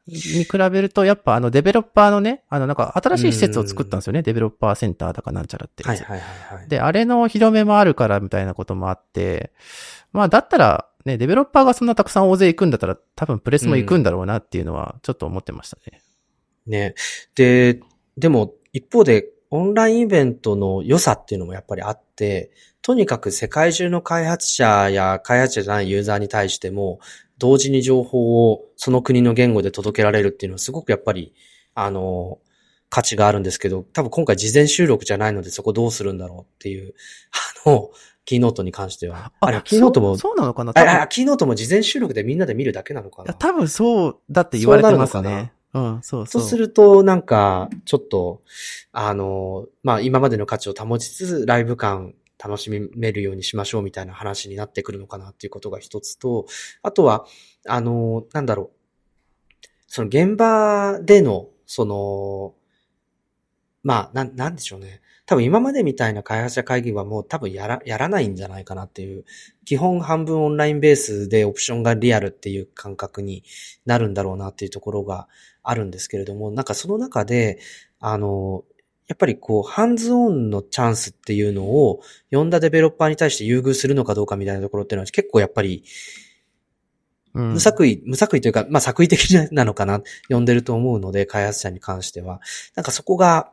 [0.06, 4.22] に比べると、やっぱあのデベロッパーのね、あのなんか新しい施設を作ったんですよね。
[4.22, 6.20] デベロッパーセンターだかなんちゃらってはいはいはい、
[6.56, 6.68] はい。
[6.68, 9.52] で、あれの広めもあるからみたいなこともあって、
[10.12, 16.00] まあだったら、ね、デベロッパーがそんなたくさん大勢行くんだったら、多分プレスも行くんだろうなっていうのは、ちょっと思ってましたね。
[16.66, 16.94] うん、ね。
[17.34, 17.80] で、
[18.16, 27.00] でも、一方で、オンラインイベントの良さっていうのもやっぱりあって、とにかく世界中の開発者や開発者じゃないユーザーに対しても、
[27.38, 31.34] 同時に情報をその国の言語で届けられるっていうのはすごくやっぱり、
[31.74, 32.38] あの、
[32.88, 36.94] 価値があるんですけど、多分今回事前収録じゃないのでそこどうするんだろうっていう、
[37.64, 37.90] あの、
[38.24, 39.32] キーノートに関しては。
[39.40, 40.16] あれ、キーノートも。
[40.16, 40.72] そうなのかな？
[40.76, 45.52] あ、キーノートも事前収録でみんなで見るだけなのかな多分そうだって言われてますね。
[45.72, 46.42] うん、そうそう。
[46.42, 48.42] そうすると、なんか、ちょっと、
[48.92, 56.46] あの、まあ、今までの価値を保ちつつ、ライブ感楽しめるようにしましょうみたいな話になってくるのかなっていうことが一つと、
[56.82, 57.26] あとは、
[57.68, 58.80] あの、なんだろう。
[59.86, 62.54] その現場での、その、
[63.82, 65.00] まあ、なん、なんでしょうね。
[65.26, 69.24] 多分今までみたいな開発者会議はもう多分やら、やらないんじゃないかなっていう、
[69.64, 73.44] 基本半分オンラインベースでオプションがリアルっていう感覚に
[73.86, 75.28] なるんだろうなっていうところが
[75.70, 77.60] あるんですけれども、なんかその中で、
[78.00, 78.64] あの、
[79.06, 82.00] やっぱりこう、ハンズオンのチャンスっていうのを、
[82.30, 85.84] 呼んだデベロッパーに対して優遇するのかどうかみたいなところっていうのは結構やっぱり、
[87.32, 92.40] 無作為、無作為というか、まあ作為的なのかな、呼んでると思うので、開発者に関しては。
[92.74, 93.52] なんかそこが、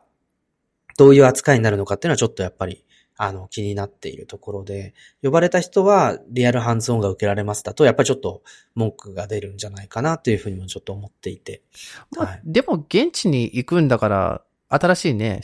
[0.96, 2.84] どういう扱いになるのかっていうのはちょっとやっぱり、
[3.20, 8.42] あの、気になっているところで、呼ばれた人はリアルハンズオンが受けられますだと、やっぱりちょっと
[8.76, 11.62] 文句が出るんじゃないかなっていうふうにもちょっと思っていて。
[12.16, 15.40] まあ、はい、でも現地に行くんだから、新しいね、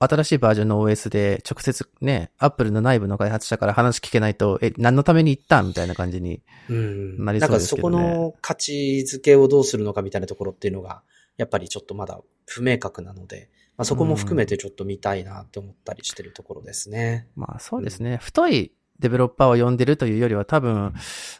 [0.00, 11.02] 新しいバージョンの OS で直接ね、アップルの内部の開発者から話聞けないと、え、何のために行ったみたいな感じになりそうですけど、ね、なんかそこの価値づけをどうするのかみたいなところっていうのが、
[11.36, 17.28] やっぱりちょっとまだ不明確なので、まあ、そこも含めてちょっと見たいなって思ったりしてるところですね。
[17.36, 18.12] まあそうですね。
[18.12, 20.94] うん、太いデベロッパーを呼んでるというよりは多分、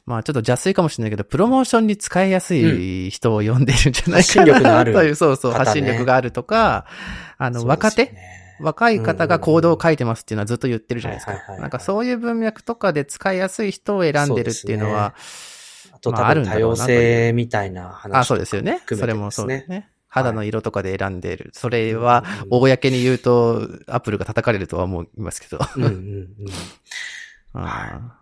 [0.06, 6.86] まあちょっと邪推かもしれないけど、プロモーションに使いやすい人を呼んでるんじゃないかな、うん、という、そうそう、発信力があるとか、
[7.38, 8.14] あの、若手、
[8.60, 11.56] 若い方がコードを書いてますっていうのはずっと言ってるじゃないですか。
[11.56, 15.14] なんかそういう文脈とかで使いやすい人を選んでるっていうのは、
[15.92, 18.82] あとまああるん多分多様性みたいな話とかあ、そうですよね。
[18.86, 19.90] それもそうですね。
[20.08, 21.50] 肌の色とかで選んでる。
[21.52, 25.58] それうんはうん、公に言うと、アップルが叩かれるとは思いますけど。
[25.76, 26.28] うんうんうん。
[27.54, 28.18] あ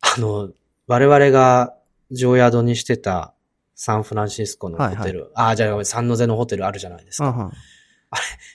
[0.00, 0.50] あの、
[0.86, 1.74] 我々が
[2.10, 3.34] 常宿にしてた
[3.74, 7.50] サンフランシスコのホテル、あ、じゃあ、サンノゼのホテルあるじゃないですーか。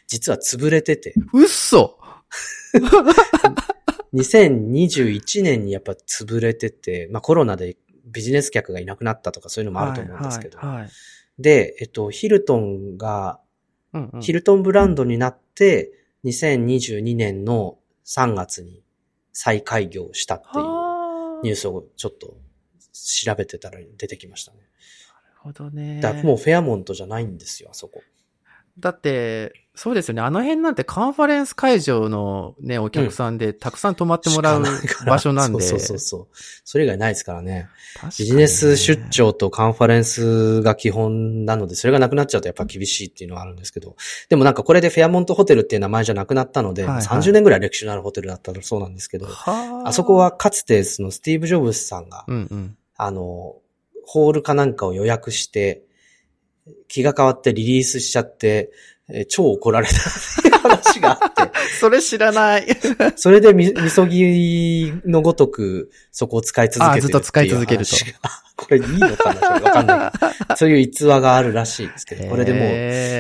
[0.08, 2.00] 実は潰れてて、うっそ
[4.14, 7.76] 2021年にやっぱ潰れてて、まあコロナで
[8.06, 10.60] ビジネス客がいなくなったとかそういうのもあると思うんですけど。
[10.60, 10.90] はいはいはい
[11.40, 13.40] で、えっと、ヒルトンが、
[13.94, 15.92] うんうんヒルトンブランドになって、
[16.26, 18.84] 2022年の3月に
[19.32, 22.36] 再開業したっていうはあニュースをちょっと
[22.92, 24.58] 調べてたら出てきましたね。
[24.60, 26.02] なるほどね。
[26.02, 28.02] だからもうフェアモントじゃないんですよ、あそこ。
[28.80, 30.24] だって、そうですよね。
[30.24, 34.64] あの辺なんてカンファレンス会場のね、お客さんでたくさん泊まってもらう
[35.06, 35.62] 場所なんで。
[35.62, 36.28] そうそうそうそう。
[36.66, 37.52] それ以外ないですからね。
[37.52, 37.70] ね
[38.18, 43.96] ビジネス出張とカンファレンスが基本なので、それがなくなっちゃうとやっぱ厳しいっていうのはあるんですけど。
[44.30, 52.78] でもなんかこれでフェアモントホテルっていう名前じゃなくなったので、はいはい30年ぐらい歴史のあるホテルだったらそうなんですけど、はあそこは、かつてそのスティーブ・ジョブズさんが、うんうん。
[52.96, 53.58] あの、
[54.06, 55.84] ホールかなんかを予約して、
[56.88, 58.72] 気が変わってリリースしちゃって、
[59.10, 59.94] えー超怒られた
[60.60, 62.68] 話があって、 それ知らない。
[63.16, 67.96] それでみ、みそぎのごとく、そこを使い続けてるあずっと使い続けると。
[68.56, 70.12] これいいのかなわかんな
[70.54, 70.58] い。
[70.58, 72.64] そういう逸話があるらしいですけど、これでもう、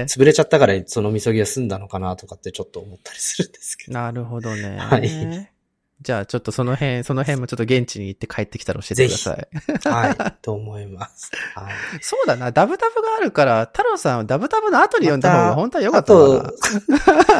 [0.05, 3.93] 潰れちゃったからそのみそぎは済んだのかなとかってちょっと思ったりするんですけど。
[3.93, 4.77] なるほどね。
[4.77, 5.56] はい
[6.01, 9.47] じゃあちょっとその辺、その辺もちょっと現地に行って帰ってきたら教えてください。
[9.89, 11.31] はい、と思います。
[11.55, 11.73] はい。
[12.01, 16.51] そうだな、ダブタブがあるから、太郎さんはダブタブの後に読んだ方が本当は良かあったのか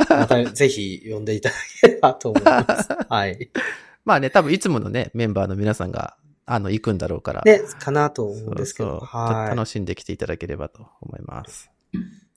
[0.07, 2.89] とな。、またぜひ読んでいただければと思います。
[3.07, 3.49] はい。
[4.05, 7.41] まあね、多分いつものね、メンバーの皆さんが、あの、行くんだろうから。
[7.43, 8.89] で、かなと思そううんですけど。
[8.89, 9.49] そうちょっとはい。
[9.49, 11.69] 楽しんできていただければと思います。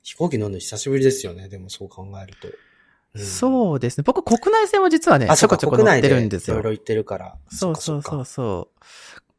[0.03, 1.49] 飛行機乗るの久しぶりですよね。
[1.49, 2.49] でもそう考えると。
[3.15, 4.05] うんそうですね。
[4.07, 6.73] 僕、国内線は実はね、あ、ちょこちょこ乗っ国内でてるんですよいろいろ。
[6.73, 7.37] 行ってるから。
[7.51, 8.85] そうそうそうそう。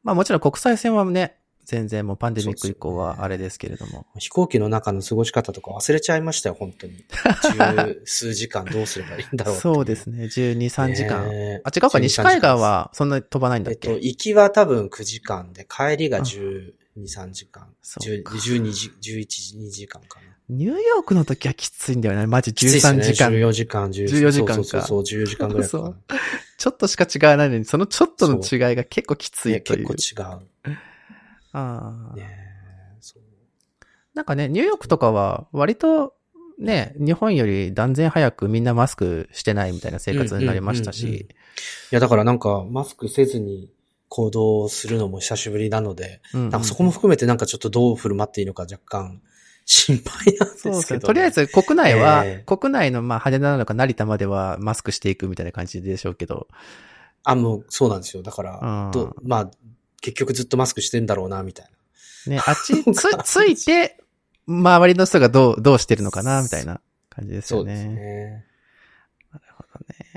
[0.03, 4.05] まあもちろん国際線はね、全然もうパンデミック以降はあれですけれども。
[4.17, 7.05] 飛行機の中の過ごし方とか忘れちゃいましたよ、本当に。
[7.95, 10.25] 十数時間どうすればいいんだろうそうですね。
[10.25, 11.29] 12、3時間。
[11.29, 17.63] ねあ、違うか、12西海岸はそんなに飛ばないんだっけ、えっと、行きは多分9時間で、帰りが12、3時間。
[17.63, 20.25] 10そうか12時、11時、2時間かな。
[20.51, 22.27] ニューヨークの時はきついんだよね。
[22.27, 23.31] マジきついっすよ13ね時間。
[23.31, 25.95] 14時間、14 14時間かそうそうそう、14時間ぐらいかそうな。
[26.57, 29.87] ちょっとしか違わないのに、そのちょっとの違いが結構きつねいという。
[29.87, 30.77] 結構違う。
[31.53, 32.29] ああね
[32.99, 33.23] そう
[34.13, 36.15] なんかね、ニューヨークとかは割と
[36.59, 41.27] ね、日本より断然早くみんなマスクしてないみたいな生活になりましたうんうんうんうんいし。
[41.91, 43.69] や、だからなんか、マスクせずに
[44.09, 49.21] 行動するのも久しぶりなので、うんうんなんかそこも含めてなんかちょっとどう振る舞っていいのか若干
[49.65, 50.99] 心配なんですけど、そうですね。
[50.99, 56.47] とりあえず国内は、え国内のまあ羽田なのか成田まではマスクしていくみたいな感じでしょうけど。
[57.23, 58.23] あ、もうそうなんですよ。
[58.23, 59.51] だから、うんどまあ、
[60.01, 61.65] 結局ずっとマスクしてんだろうな、みたい
[62.27, 62.35] な。
[62.35, 63.97] ね、あっち つ、ついて、
[64.47, 67.75] 周りの人がどう、どうしてるのかなみたいな感じですよね。
[67.75, 68.45] そうですね。
[69.31, 70.11] なるほどね。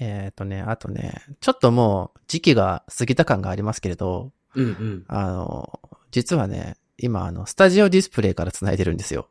[0.00, 5.04] えっ、とね、あとね、ちょっともう時期が過ぎた感がありますけれど、うんうん。
[5.08, 5.80] あの、
[6.10, 9.28] 実はね、今あの、スタジオディスプレイから繋いでるんですよ。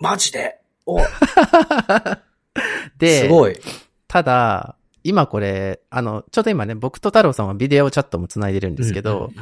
[0.00, 0.60] マジで？
[0.86, 0.98] お
[2.98, 3.56] で、すごい。
[4.08, 9.34] ただ、今これ、あの、ちょうど今ね、僕と太郎さんはビデオチャットも繋いでるんですけど、うんうんうんうん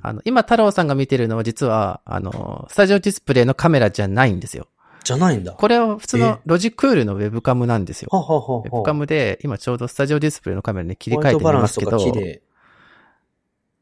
[0.00, 4.68] あの、今太郎さんが見てるのは実は、あの、スタジオディスプレイのカメラじゃないんですよ。
[5.04, 5.52] じゃないんだ。
[5.52, 8.08] これは普通のロジクールのウェブカムなんですよ。
[8.12, 11.98] ははははウェブカムで、今ちょうどスタジオディスプレイのカメラに切り替えてみますけど。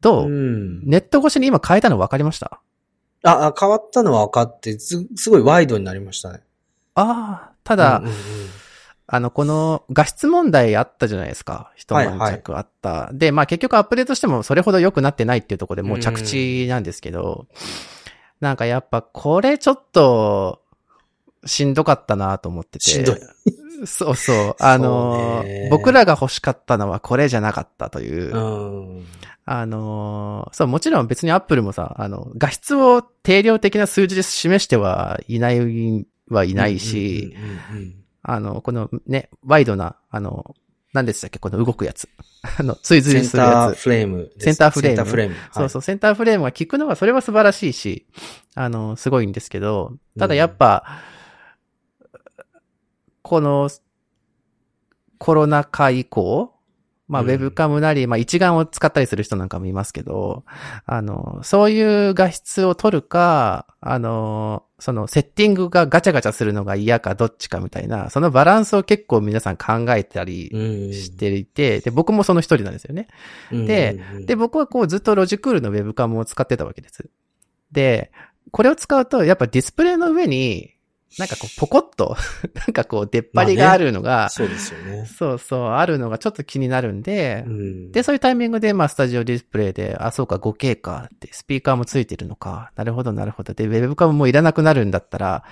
[0.01, 0.89] どう、うん。
[0.89, 2.61] ネット越しに今変えたの分かりました？
[3.27, 6.41] あ、あ変わったのは分かって、す、すごいワイドになりましたね。
[6.95, 8.17] ああ、ただ、うんうんうん
[9.09, 11.71] あの、この画質問題あったじゃないですか。
[11.77, 13.11] 一悶着あった。
[13.13, 17.47] で、まあ結局アップデートしてもそれほど良くなってないっていうところでもう着地なんですけど、
[18.41, 20.61] なんかやっぱこれちょっと、
[21.47, 22.91] しんどかったなと思ってて。
[22.91, 23.17] しんどい。
[23.87, 24.57] そうそう。
[24.59, 28.35] あの僕らが欲しかったのはこれじゃなかったという。
[28.35, 28.39] う
[29.01, 29.05] ん。
[29.45, 37.95] あのそう、もちろん別にアップルもさ、あの、画質を定量的な数字で示してはいない、はいないし、うんうんうんうん
[38.29, 40.57] あの、このね、ワイドな、あの、
[40.93, 42.09] 何でしたっけこの動くやつ。
[42.59, 43.77] あの、追随するセンタやつ。
[43.77, 44.33] ーフレーム。
[44.39, 45.35] センターフレームセンターフレーム。
[45.53, 48.07] そうそう、センターフレームが効くのは、それは素晴らしいし、
[48.57, 50.85] あの、すごいんですけど、ただやっぱ、
[53.29, 53.69] この、
[55.19, 56.53] コロナ禍以降、
[57.09, 57.31] まあ、ウうん。
[57.31, 60.45] ェブカムなり、まあ、一眼を使ったりする人なんかもいますけど、
[60.85, 70.59] あの、そういう画質を撮るか、あの、そのセッティングがガチャガチャするのが嫌かどっちかみたいな、そのバランスを結構皆さん考えたりう
[70.91, 70.93] ん。
[70.93, 73.09] していて、で、僕もその一人なんですよね。
[73.51, 77.09] で、で、僕はこうずっとロジクールのウェブカムを使ってたわけです。
[77.73, 78.11] で、
[78.51, 80.76] これを使うと、やっぱディスプレイの上に、
[81.19, 82.17] なんかこう、ポコッと、
[82.55, 85.07] なんかこう、出っ張りがあるのが、そうですよね。
[85.07, 92.71] そうそう、あるのがちょっと気になるんで、うんで、そういうタイミングで、まあ、スタジオディスプレイで、あ、そうか、5K かって、スピーカーもついてるのか。
[92.77, 93.55] なるほど、なるほど。
[93.55, 95.45] で、ウェブカムもいらなくなるんだったら、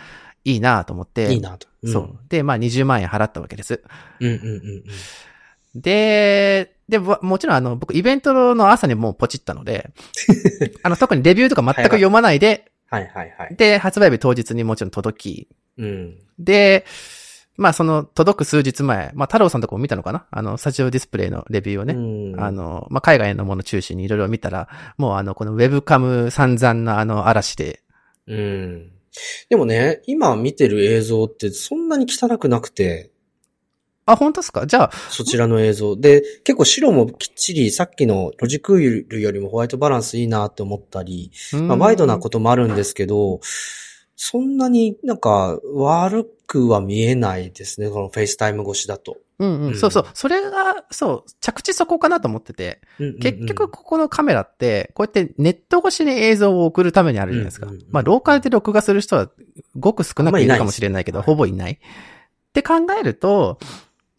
[0.44, 1.32] いいなと思って。
[1.32, 1.68] いいなと。
[1.86, 2.18] んそう。。
[2.28, 3.82] で、まあ、20万円払ったわけです。
[4.20, 5.80] うんうんうんうん。
[5.80, 9.90] で、で、ぼもちろんあの、僕イベントの朝にもうポチったので、
[10.84, 13.56] あの、特にレビューとか全く読まないで、はいはいはい。
[13.56, 16.18] で、発売日当日にもちろん届き、うん。
[16.38, 16.84] で、
[17.56, 20.26] まあその届く数日前、まあ太郎さんとかも見たのかな？
[20.30, 21.94] あの、スタジオディスプレイのレビューをね。
[21.94, 24.68] うんあ、の、まあ海外のもの中心にいろいろ見たら、
[24.98, 27.82] もうあの、このウェブカム散々なあの嵐で、
[28.26, 28.90] うん。
[29.48, 33.12] でもね、今見てる映像ってそんなに汚くなくて、
[34.06, 34.66] あ、本当ですか？
[34.66, 35.96] じゃあ、そちらの映像。
[35.96, 43.40] で、結構白もきっちりさっきのロジクールよりもホワイトバランスいいなって思ったり、まあ、ワイドなこともあるんですけど、
[44.16, 49.16] そんなになんか悪くは見えないですね、この FaceTime 越しだと。
[49.40, 50.06] うんうん、うんそうそう。
[50.14, 57.66] それが、そう、着地そこかなと思ってて、うんうんうん結局ここのカメラって、こうやってネット越しに映像を送るためにあるじゃないですか。
[57.66, 59.30] うんうんうんまあ、ローカルで録画する人は
[59.76, 61.72] ごく少なくいるかもしれないけど、あんまほぼいない。
[61.72, 61.78] っ
[62.52, 63.58] て考えると、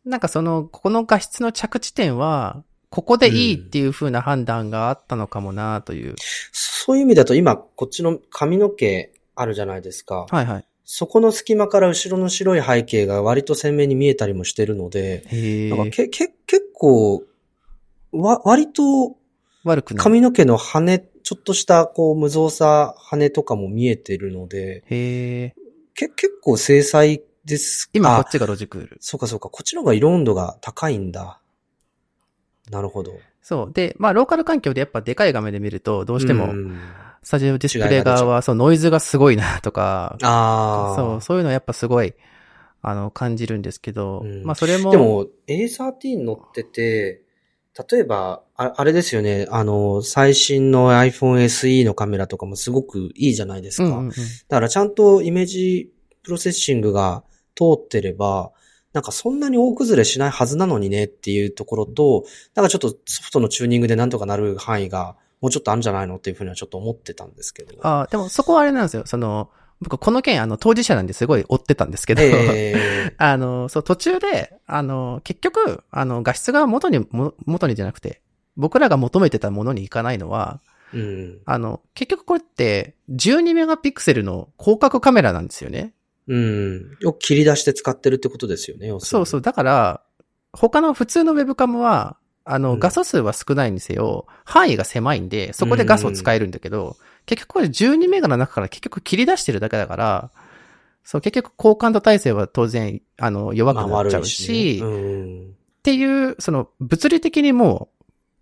[0.05, 6.15] なんかその、ここの画質の着地点は、ここでいいっていう風な判断があったのかもなという。
[6.51, 10.27] そういう意味だと今、こっちの髪の毛あるじゃないですか。
[10.29, 10.65] はいはい。
[10.85, 15.23] そこの隙間から後ろの白い背景が割と鮮明に見えたりもしてるので。
[15.75, 17.23] なんかけ、け、結構、
[18.11, 19.17] わ、割と
[19.63, 20.03] 悪くない。
[20.03, 25.55] 髪の毛の羽、ちょっとしたこう無造作羽とかも見えてるので、へ
[25.95, 28.97] 結構精細ですあ今こっちがロジクール。
[28.99, 29.49] そうかそうか。
[29.49, 31.39] こっちの方が色温度が高いんだ。
[32.71, 33.13] なるほど。
[33.41, 33.73] そう。
[33.73, 36.79] で、まあ、ローカル環境でやっぱでかい画面で見ると、どうしても、ん
[37.21, 40.95] スタジオディスプレイ側は、そう、ノイズがすごいなとか、ああ。
[40.95, 42.15] そう、そういうのやっぱすごい、
[42.81, 47.21] あの、感じるんですけど、うんまあそれも、でも、A13 乗ってて、
[47.91, 53.83] 例えば、ああれですよね、あの、最新の iPhone SE のカメラとかもすごくいいじゃないですか。
[53.83, 54.15] うんうんうん、だ
[54.49, 55.91] からちゃんとイメージ
[56.23, 57.23] プロセッシングが
[57.55, 58.51] 通ってれば、
[58.93, 67.75] なんかそんなに大崩れしないはずなのにねっていうところと、なんかちょっとソフトのチューニングでなんとかなる範囲がもうちょっとあるんじゃないのっていうふうにはちょっと思ってたんですけど。
[67.81, 69.03] あでもそこはあれなんですよ。
[69.05, 69.49] その、
[69.81, 78.21] 僕この件、あの、当事者なんですごい追ってたんですけど、え あの、そう、途中で、あの、結局、あの、画質が元に、も元にじゃなくて、
[78.55, 81.39] 僕らが求めてたものにいかないのは、ーうん。
[81.45, 85.93] あの、結局これって、12メガピクセルの広角カメラなんですよね。
[86.27, 86.97] うん。
[87.05, 89.41] を切り出して使ってるってことですよね、そうそう。
[89.41, 90.01] だから、
[90.53, 100.31] 他の普通のウェブカムは、あの、うん画素数は少ないにせよ、範囲が狭いんで、そこで画素を使えるんだけど、結局これ12メガの中から結局切り出してるだけだから、
[101.03, 105.41] そう、結局高感度体制は当然、あの、弱くまあなっちゃうし、しねうん。
[105.49, 107.89] っていう、その、物理的にも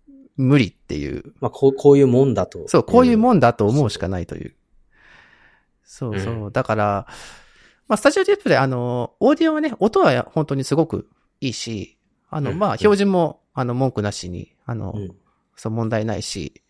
[0.08, 2.66] う、無理っていう、まあ、こう、こういうもんだと。
[2.68, 3.36] そう、こういうもん。
[3.36, 4.54] んだと思うしかないという。
[5.84, 6.46] そうそう。
[6.48, 7.06] うだから、
[7.88, 11.08] まあ、スタジオディスプレイ、あの、オーディオはね、音は本当にすごく
[11.40, 11.98] いいし、
[12.30, 15.14] あの、まあ、標準も、あの、文句なしに、あの、うん
[15.56, 16.62] そう、問題ないし、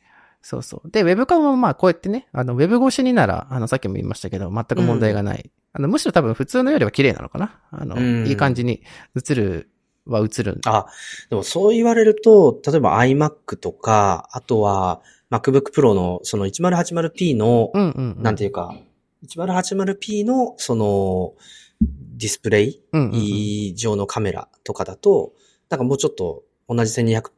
[0.43, 0.91] そうそう。
[0.91, 5.51] で、ウェブカムもまあ、こうやってね、あの、ウェブ越しになら、あの、さっきも言いましたけど、全く問題がない。
[5.73, 7.59] あの、むしろ多分普通のよりは綺麗なのかな？
[7.71, 8.83] あの、うんいい感じに
[9.17, 9.71] 映る
[10.07, 10.61] は映る。
[10.67, 10.87] あ、
[11.31, 15.01] でもそう言われると、例えば iMac とか、あとは
[15.31, 18.23] MacBook Pro のその 1080p の、うんうん、うん。
[18.23, 18.75] なんていうか、
[19.29, 21.35] 1080p のその
[21.81, 22.81] ディスプレイ
[23.13, 25.33] 以上のカメラとかだと、
[25.69, 27.31] なんかもうちょっと同じ1200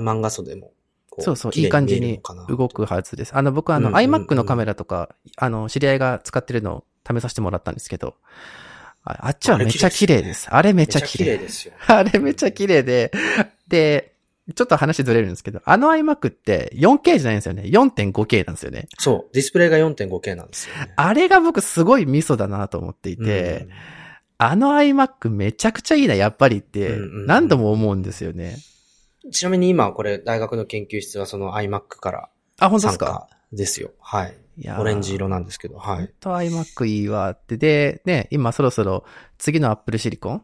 [0.00, 0.72] 万画素でも
[1.10, 3.36] こそうそう、いい感じに動くはずです。
[3.36, 8.14] あの、僕あの、うんうんうん iMac のカメラとか、あの、知り合いが使ってるのを試させてもらったんですけど、
[9.04, 10.48] ああっちはめっちゃ綺麗です。
[10.50, 11.36] あれめちゃ綺麗。
[11.36, 11.74] ですよ。
[11.86, 13.10] あれめっちゃ綺麗で、
[13.68, 14.11] で、
[14.54, 17.62] ちょっと話ずれるんですけど、あの iMac って 4K じゃないんですよね。
[17.64, 18.88] 4.5K なんですよね。
[18.98, 20.92] そう、ディスプレイが 4.5K なんですよね。
[20.96, 23.68] あれが僕すごいミソだなと思っていて、
[24.38, 28.56] あの iMac めちゃくちゃいいな、やっぱりってうんうんうん何度も思うんですよね。
[29.24, 32.28] うんちなみに今これ大学の研究室はその iMac から
[32.58, 33.90] あ、本当です参か加ですよ。
[34.00, 34.36] はい。
[34.58, 35.96] いやーオレンジ色なんですけど、はい。
[35.98, 37.56] 本当 iMac いいわって。
[37.56, 39.04] で、ね、今そろそろ
[39.38, 40.40] 次の Apple Silicon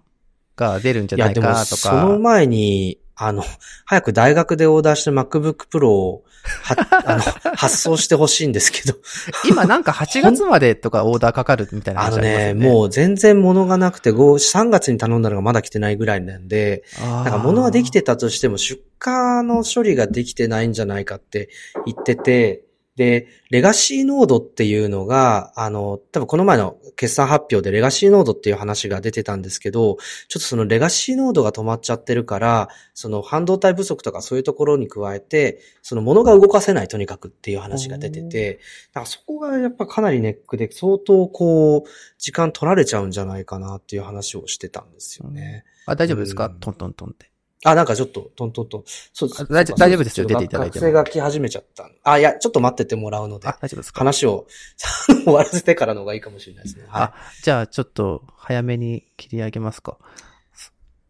[0.56, 2.18] が出るんじゃいや、でも、ないかとそのか。
[2.18, 3.42] 前に、あの、
[3.84, 6.24] 早く大学でオーダーして MacBook Pro を、
[6.62, 8.96] は、 あの、発送してほしいんですけど、
[9.50, 21.48] 今なんか8月までとかオーダーかかるみたいなあの話ありますよね、もう全然物がなくて、5 3月に頼んだのがまだ来てないぐらいなんで、ななんか物はできてたとしても出荷の処理ができてないんじゃないかって
[21.86, 22.67] 言ってて、
[22.98, 38.58] で、レガシーノードっていうのが、あの、多分この前の決算発表でレガシーノードっていう話が出てたんですけど、ちょっとそのレガシーノードが止まっちゃってるから、その半導体不足とかそういうところに加えて、その物が動かせないとにかくっていう話が出てて、
[38.94, 41.88] なんかそこがやっぱかなりネックで相当こう、
[42.18, 45.64] 時間取られちゃうんじゃないかなっていう話をしてたんですよね。
[45.86, 46.46] あ、大丈夫ですか？
[46.46, 47.30] うんトントントンって。
[47.64, 48.84] あ、なんかちょっと、トントントン。
[49.12, 51.90] そうあ大丈夫大丈夫ですよ出ていただいても学生が来始めちゃった。
[52.04, 53.98] あ、いや、ちょっと待っててもらうのであ、、大丈夫ですか？
[53.98, 54.46] 話を
[55.24, 56.84] 終わらせてからの方がいいかもしれないですね。
[56.88, 59.98] はあ、じゃあちょっと早めに切り上げますか。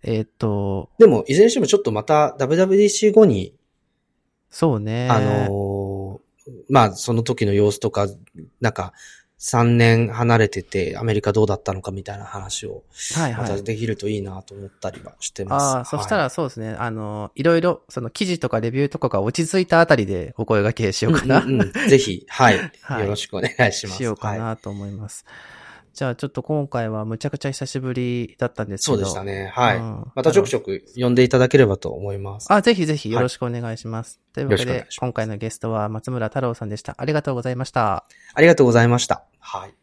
[0.03, 1.03] えっ、と、い。
[1.03, 3.55] でも、いずれにしてもちょっとまた WWDC 後に、
[4.51, 5.09] そうね。
[5.11, 6.29] あのー
[6.71, 8.09] まあ、その時の様子とか、
[8.61, 8.93] なんか、
[9.39, 12.83] 3年離れてて、アメリカどうだったのかみたいな話を、
[13.17, 13.63] またはいはい。
[13.63, 15.63] できるといいなと思ったりはしてます。
[15.63, 16.75] ああ、そしたらそうですね。
[16.79, 21.41] あの、いろいろ、その記事とかレビューとかが落ち着いたあたりでお声掛けしようかな。
[21.41, 23.97] うんうんうんぜひ、はい、 はいよろしくお願いします。
[23.97, 25.25] しようかはいなと思います。
[25.95, 28.99] じゃあちょっと今回はむちゃくちゃ久しぶりだったんですけど。
[28.99, 29.51] そうでしたね。
[29.55, 29.79] はい。
[29.79, 32.53] うんまたちょくちょく呼んでいただければと思います。
[32.53, 34.21] あ、ぜひぜひよろしくお願いします。
[34.33, 36.95] というわけで今回のゲストは松村太郎さんでした。
[36.99, 38.05] ありがとうございました。
[38.35, 39.28] ありがとうございました。
[39.41, 39.75] はい。